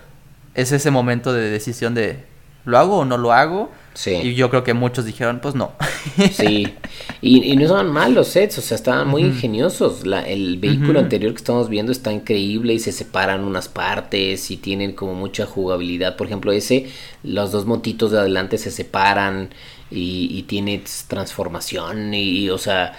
[0.55, 2.25] es ese momento de decisión de,
[2.65, 3.71] ¿lo hago o no lo hago?
[3.95, 4.11] Sí.
[4.11, 5.73] Y yo creo que muchos dijeron, pues no.
[6.33, 6.75] Sí.
[7.21, 10.07] Y, no son malos sets, o sea, estaban muy ingeniosos.
[10.07, 14.57] La, el vehículo anterior que estamos viendo está increíble y se separan unas partes y
[14.57, 16.17] tienen como mucha jugabilidad.
[16.17, 16.91] Por ejemplo, ese,
[17.23, 19.51] los dos motitos de adelante se separan
[19.91, 22.95] y, y tiene transformación y, o sea,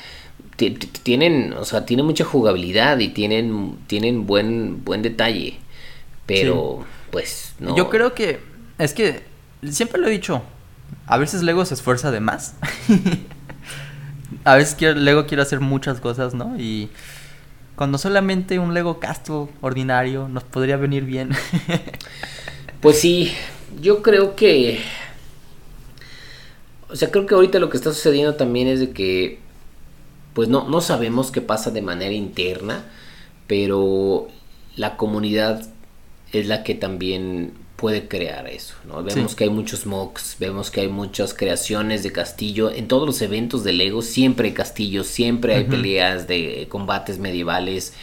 [0.55, 5.57] tienen, o sea, tienen mucha jugabilidad y tienen, tienen buen, buen detalle.
[6.25, 7.75] Pero, pues, no.
[7.75, 8.39] Yo creo que,
[8.77, 9.21] es que,
[9.63, 10.41] siempre lo he dicho,
[11.07, 12.55] a veces Lego se esfuerza de más.
[14.43, 16.55] a veces Lego quiere hacer muchas cosas, ¿no?
[16.57, 16.89] Y
[17.75, 21.31] cuando solamente un Lego Castle ordinario nos podría venir bien.
[22.81, 23.33] pues sí,
[23.81, 24.79] yo creo que...
[26.89, 29.39] O sea, creo que ahorita lo que está sucediendo también es de que...
[30.33, 32.83] Pues no, no sabemos qué pasa de manera interna,
[33.47, 34.27] pero
[34.75, 35.65] la comunidad
[36.33, 39.03] es la que también puede crear eso, ¿no?
[39.03, 43.21] Vemos que hay muchos mocks, vemos que hay muchas creaciones de castillo, en todos los
[43.21, 47.93] eventos de Lego siempre hay castillos, siempre hay peleas de combates medievales,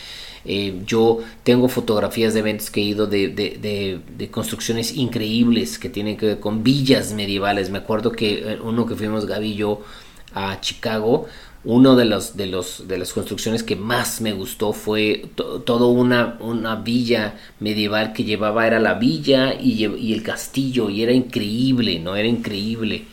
[0.44, 5.88] eh, yo tengo fotografías de eventos que he ido de, de, de, construcciones increíbles que
[5.88, 9.54] tienen que ver con villas medievales, me acuerdo que eh, uno que fuimos Gaby y
[9.54, 9.82] yo
[10.34, 11.26] a Chicago,
[11.64, 16.36] uno de los de los de las construcciones que más me gustó fue todo una,
[16.40, 22.00] una villa medieval que llevaba era la villa y, y, el castillo y era increíble
[22.00, 23.04] no era increíble.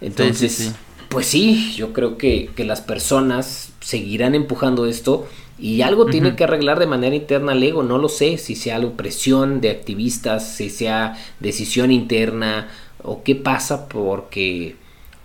[0.00, 0.74] Entonces
[1.08, 5.26] pues sí yo creo que, que, las personas seguirán empujando esto
[5.58, 8.92] y algo tiene que arreglar de manera interna Lego no lo sé si sea algo
[8.92, 12.68] presión de activistas si sea decisión interna
[13.02, 14.76] o qué pasa porque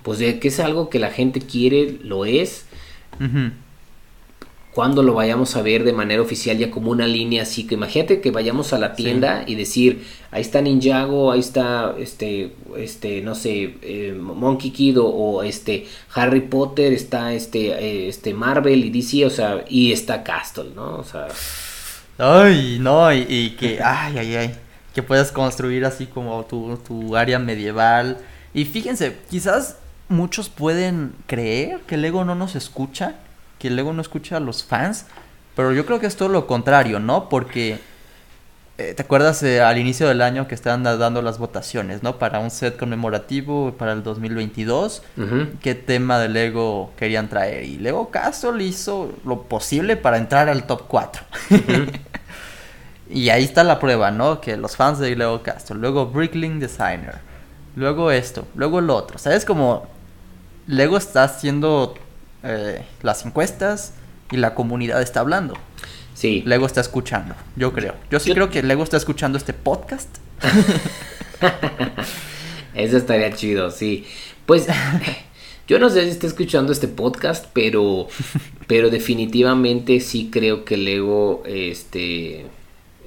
[0.05, 2.65] pues de que es algo que la gente quiere, lo es.
[4.71, 8.21] Cuando lo vayamos a ver de manera oficial ya como una línea así, que imagínate
[8.21, 13.33] que vayamos a la tienda y decir, ahí está Ninjago, ahí está este, este, no
[13.33, 19.25] sé, eh, Monkey Kid o, este Harry Potter, está este, eh, este Marvel y DC,
[19.25, 20.97] o sea, y está Castle, ¿no?
[20.97, 21.29] O sea.
[22.19, 24.55] Ay, no, y, que, ay, ay, ay,
[24.93, 28.19] que puedas construir así como tu, tu área medieval.
[28.53, 29.77] Y fíjense, quizás
[30.07, 33.15] muchos pueden creer que el ego no nos escucha,
[33.59, 35.05] que el ego no escucha a los fans,
[35.55, 37.29] pero yo creo que es todo lo contrario, ¿no?
[37.29, 37.79] Porque
[38.77, 42.17] eh, te acuerdas eh, al inicio del año que estaban dando las votaciones, ¿no?
[42.19, 45.01] Para un set conmemorativo para el 2022,
[45.61, 47.63] qué tema del Lego querían traer.
[47.63, 51.23] Y Lego Castle hizo lo posible para entrar al top 4.
[53.09, 54.41] y ahí está la prueba, ¿no?
[54.41, 57.19] Que los fans de Lego Castle, luego Brickling Designer,
[57.75, 59.17] luego esto, luego el otro.
[59.17, 59.45] ¿Sabes?
[59.45, 59.87] Como
[60.67, 61.95] Lego está haciendo
[62.43, 63.93] eh, las encuestas
[64.31, 65.55] y la comunidad está hablando.
[66.13, 66.43] Sí.
[66.45, 67.95] Lego está escuchando, yo creo.
[68.09, 70.09] Yo sí creo que Lego está escuchando este podcast.
[72.73, 74.05] Eso estaría chido, sí.
[74.45, 74.67] Pues
[75.67, 78.07] yo no sé si está escuchando este podcast, pero
[78.67, 82.45] pero definitivamente sí creo que Lego este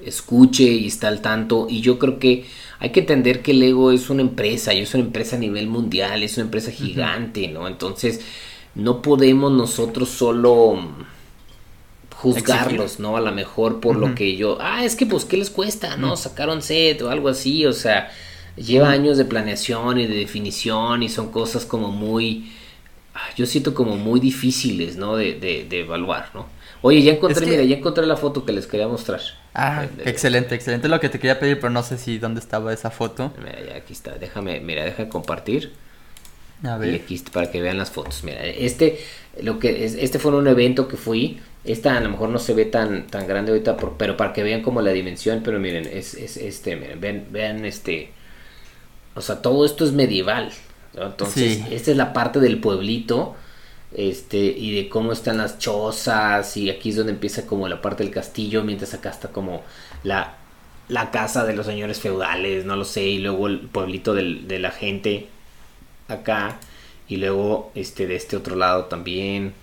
[0.05, 2.45] escuche y está al tanto y yo creo que
[2.79, 6.23] hay que entender que Lego es una empresa y es una empresa a nivel mundial,
[6.23, 7.67] es una empresa gigante, ¿no?
[7.67, 8.21] Entonces
[8.75, 10.79] no podemos nosotros solo
[12.15, 13.17] juzgarlos, ¿no?
[13.17, 16.17] A lo mejor por lo que yo, ah, es que pues, ¿qué les cuesta, no?
[16.17, 18.11] Sacaron set o algo así, o sea,
[18.55, 22.51] lleva años de planeación y de definición y son cosas como muy
[23.35, 25.15] yo siento como muy difíciles, ¿no?
[25.15, 26.47] De, de, de evaluar, ¿no?
[26.81, 29.19] Oye, ya encontré, mira, ya encontré la foto que les quería mostrar.
[29.53, 32.89] Ah, excelente, excelente lo que te quería pedir, pero no sé si dónde estaba esa
[32.89, 33.33] foto.
[33.37, 34.11] Mira, ya aquí está.
[34.15, 35.73] Déjame, mira, déjame compartir.
[36.63, 36.93] A ver.
[36.93, 38.23] Y aquí para que vean las fotos.
[38.23, 38.99] Mira, este,
[39.41, 41.41] lo que es, este fue un evento que fui.
[41.65, 44.61] Esta a lo mejor no se ve tan, tan grande ahorita, pero para que vean
[44.61, 45.41] como la dimensión.
[45.43, 48.13] Pero miren, es, es este, miren, vean, vean este.
[49.15, 50.51] O sea, todo esto es medieval.
[50.95, 53.35] Entonces, esta es la parte del pueblito
[53.93, 58.03] este y de cómo están las chozas y aquí es donde empieza como la parte
[58.03, 59.63] del castillo mientras acá está como
[60.03, 60.35] la,
[60.89, 64.71] la casa de los señores feudales no lo sé y luego el pueblito de la
[64.71, 65.27] gente
[66.07, 66.59] acá
[67.09, 69.53] y luego este de este otro lado también.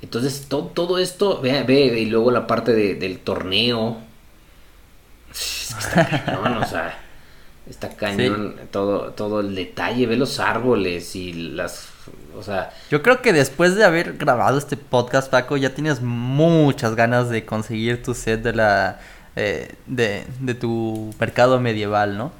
[0.00, 3.98] Entonces todo esto ve, ve y luego la parte del torneo.
[5.30, 7.02] Está cañón o sea
[7.68, 10.06] está cañón todo todo el detalle.
[10.06, 11.88] Ve los árboles y las
[12.36, 12.70] o sea...
[12.90, 17.44] Yo creo que después de haber grabado este podcast, Paco, ya tienes muchas ganas de
[17.44, 19.00] conseguir tu set de la...
[19.38, 22.32] Eh, de, de tu mercado medieval, ¿no?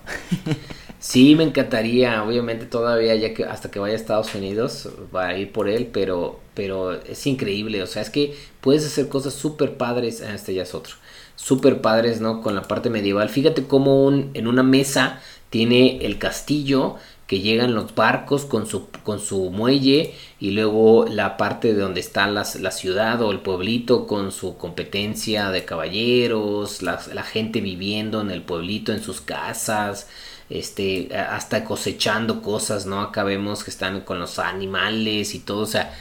[0.98, 5.36] sí, me encantaría, obviamente todavía, ya que hasta que vaya a Estados Unidos, va a
[5.36, 9.76] ir por él, pero, pero es increíble, o sea, es que puedes hacer cosas súper
[9.76, 10.94] padres, ah, este ya es otro,
[11.34, 12.40] súper padres, ¿no?
[12.40, 13.28] Con la parte medieval.
[13.28, 16.96] Fíjate cómo un, en una mesa tiene el castillo
[17.26, 22.00] que llegan los barcos con su, con su muelle y luego la parte de donde
[22.00, 28.30] está la, ciudad o el pueblito con su competencia de caballeros, la, gente viviendo en
[28.30, 30.08] el pueblito en sus casas,
[30.50, 33.00] este, hasta cosechando cosas, ¿no?
[33.00, 35.92] Acá vemos que están con los animales y todo, o sea,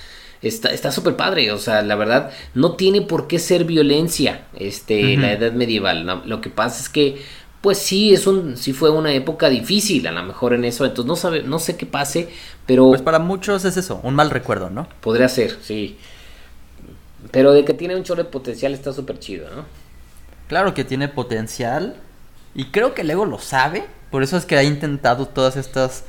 [0.43, 5.33] está súper padre, o sea, la verdad, no tiene por qué ser violencia, este, la
[5.33, 7.17] edad medieval, lo que pasa es que
[7.65, 11.07] pues sí, es un, sí fue una época difícil a lo mejor en eso, entonces
[11.07, 12.29] no sabe, no sé qué pase,
[12.67, 12.89] pero...
[12.89, 14.87] Pues para muchos es eso, un mal recuerdo, ¿no?
[15.01, 15.97] Podría ser, sí.
[17.31, 19.65] Pero de que tiene un chorro de potencial está súper chido, ¿no?
[20.47, 21.95] Claro que tiene potencial
[22.53, 26.03] y creo que Lego lo sabe, por eso es que ha intentado todas estas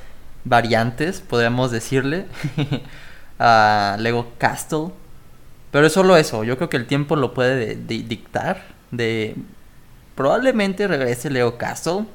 [0.44, 2.26] variantes, podríamos decirle,
[3.38, 4.88] a Lego Castle.
[5.70, 9.36] Pero es solo eso, yo creo que el tiempo lo puede dictar, de
[10.16, 12.06] Probablemente regrese Leo Castle.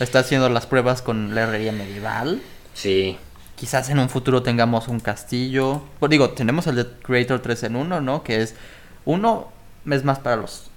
[0.00, 2.40] Está haciendo las pruebas con la herrería medieval.
[2.74, 3.18] Sí.
[3.54, 5.82] Quizás en un futuro tengamos un castillo.
[6.00, 8.22] Pues digo, tenemos el de Creator 3 en 1, ¿no?
[8.22, 8.54] Que es
[9.04, 9.52] uno
[9.88, 10.70] es más para los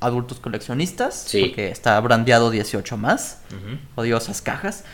[0.00, 1.14] adultos coleccionistas.
[1.14, 1.46] Sí.
[1.46, 3.38] Porque está brandeado 18 más.
[3.94, 4.84] Odiosas cajas.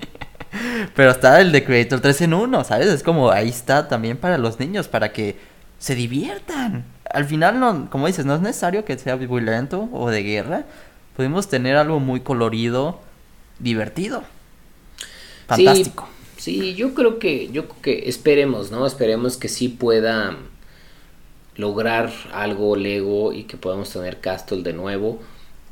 [0.94, 2.88] Pero está el de Creator 3 en 1, ¿sabes?
[2.88, 5.38] Es como ahí está también para los niños, para que
[5.78, 10.22] se diviertan al final, no, como dices, no es necesario que sea violento o de
[10.22, 10.64] guerra.
[11.16, 13.00] Podemos tener algo muy colorido,
[13.58, 14.24] divertido.
[15.46, 16.08] Fantástico.
[16.38, 18.86] Sí, yo creo que, yo creo que esperemos, ¿no?
[18.86, 20.36] Esperemos que sí pueda
[21.56, 25.20] lograr algo Lego y que podamos tener Castle de nuevo.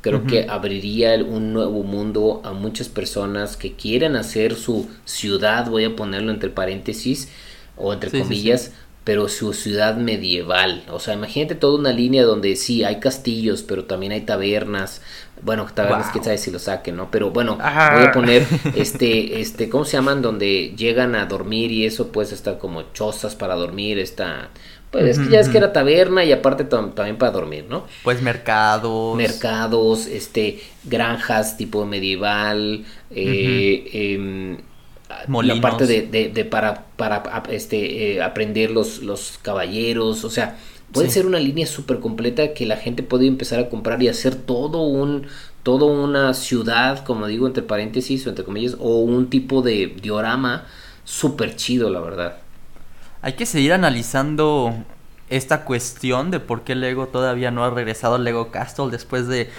[0.03, 5.85] Creo que abriría un nuevo mundo a muchas personas que quieran hacer su ciudad, voy
[5.85, 7.29] a ponerlo entre paréntesis
[7.77, 8.73] o entre comillas,
[9.11, 10.85] pero su ciudad medieval.
[10.89, 15.03] O sea, imagínate toda una línea donde sí hay castillos, pero también hay tabernas.
[15.43, 17.11] Bueno, tabernas, quién sabe si lo saquen, ¿no?
[17.11, 18.47] Pero bueno, voy a poner
[18.77, 20.23] este, este, ¿cómo se llaman?
[20.23, 24.51] Donde llegan a dormir y eso pues está como chozas para dormir, está...
[24.93, 27.87] Pues es que ya es que era taberna y aparte también para dormir, ¿no?
[28.05, 29.17] Pues mercados.
[29.17, 34.61] Mercados, este, granjas tipo medieval, eh,
[35.43, 40.57] la parte de, para, para este, eh, aprender los, los caballeros, o sea,
[40.93, 44.35] puede ser una línea súper completa que la gente puede empezar a comprar y hacer
[44.35, 45.27] todo un
[45.63, 50.67] todo una ciudad, como digo entre paréntesis o entre comillas, o un tipo de diorama
[51.05, 52.39] súper chido, la verdad.
[53.23, 54.75] Hay que seguir analizando
[55.29, 59.51] esta cuestión de por qué Lego todavía no ha regresado al Lego Castle después de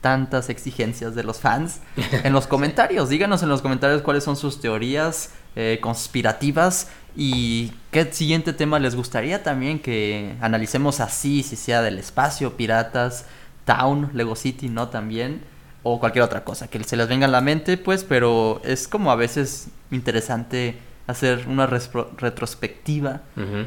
[0.00, 1.80] tantas exigencias de los fans
[2.24, 3.08] en los comentarios.
[3.08, 8.94] Díganos en los comentarios cuáles son sus teorías eh, conspirativas y qué siguiente tema les
[8.94, 13.26] gustaría también que analicemos así, si sea del espacio, piratas,
[13.64, 14.88] Town, Lego City, ¿no?
[14.88, 15.42] También,
[15.82, 19.10] o cualquier otra cosa que se les venga a la mente, pues, pero es como
[19.10, 23.22] a veces interesante hacer una retrospectiva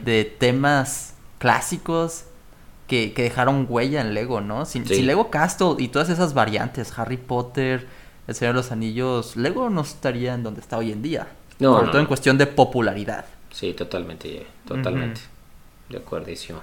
[0.05, 2.25] de temas clásicos
[3.13, 4.65] que, dejaron huella en Lego, ¿no?
[4.65, 7.87] Sin, Lego Castle y todas esas variantes, Harry Potter,
[8.27, 11.27] El Señor de los Anillos, Lego no estaría en donde está hoy en día.
[11.59, 13.25] No, sobre todo en cuestión de popularidad.
[13.51, 15.21] Sí, totalmente, totalmente.
[15.89, 16.61] De acuerdísimo.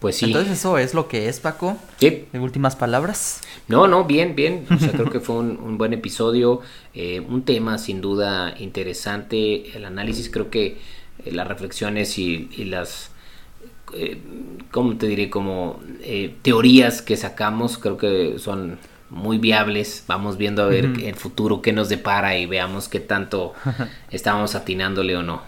[0.00, 0.26] Pues sí.
[0.26, 1.78] Entonces eso es lo que es, Paco.
[1.98, 2.26] Sí.
[2.32, 3.40] En últimas palabras.
[3.68, 4.66] No, no, bien, bien.
[4.70, 6.60] O sea, creo que fue un, buen episodio.
[6.92, 9.74] Eh, un tema sin duda interesante.
[9.74, 10.78] El análisis, creo que
[11.24, 13.12] eh, las reflexiones y, las...
[13.94, 14.20] Eh,
[14.70, 15.30] ¿Cómo te diré?
[15.30, 18.78] Como eh, teorías que sacamos, creo que son
[19.10, 20.04] muy viables.
[20.06, 23.54] Vamos viendo a ver el futuro qué nos depara y veamos qué tanto
[24.10, 25.42] estábamos atinándole o no.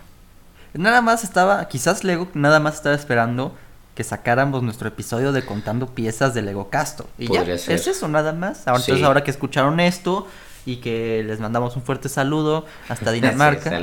[0.75, 3.55] Nada más estaba, quizás Lego nada más estaba esperando
[3.95, 7.09] que sacáramos nuestro episodio de contando piezas de Lego Casto.
[7.19, 8.69] Y ya, es eso nada más.
[8.69, 10.29] Ahora, Entonces ahora que escucharon esto
[10.67, 13.81] y que les mandamos un fuerte saludo hasta Dinamarca.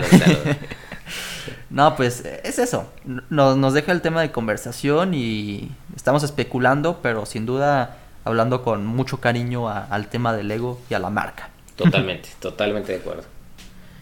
[1.69, 2.91] no, pues es eso.
[3.29, 8.85] Nos, nos deja el tema de conversación y estamos especulando, pero sin duda hablando con
[8.85, 11.49] mucho cariño al tema del Lego y a la marca.
[11.75, 13.23] Totalmente, totalmente de acuerdo.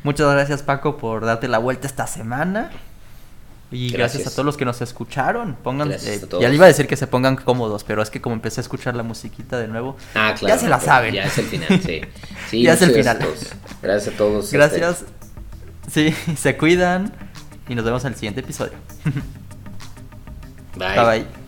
[0.03, 2.71] Muchas gracias Paco por darte la vuelta esta semana.
[3.71, 5.55] Y gracias, a todos los que nos escucharon.
[5.55, 8.35] Pongan, eh, ya le iba a decir que se pongan cómodos, pero es que como
[8.35, 11.13] empecé a escuchar la musiquita de nuevo, ah, ya se la saben.
[11.13, 12.01] Ya es el final, sí.
[12.49, 13.19] sí ya es el final.
[13.81, 14.45] Gracias a todos.
[14.45, 14.57] Este.
[14.57, 15.05] Gracias.
[15.89, 17.13] Sí, se cuidan
[17.69, 18.73] y nos vemos en el siguiente episodio.
[20.75, 20.95] bye.
[20.95, 21.40] bye.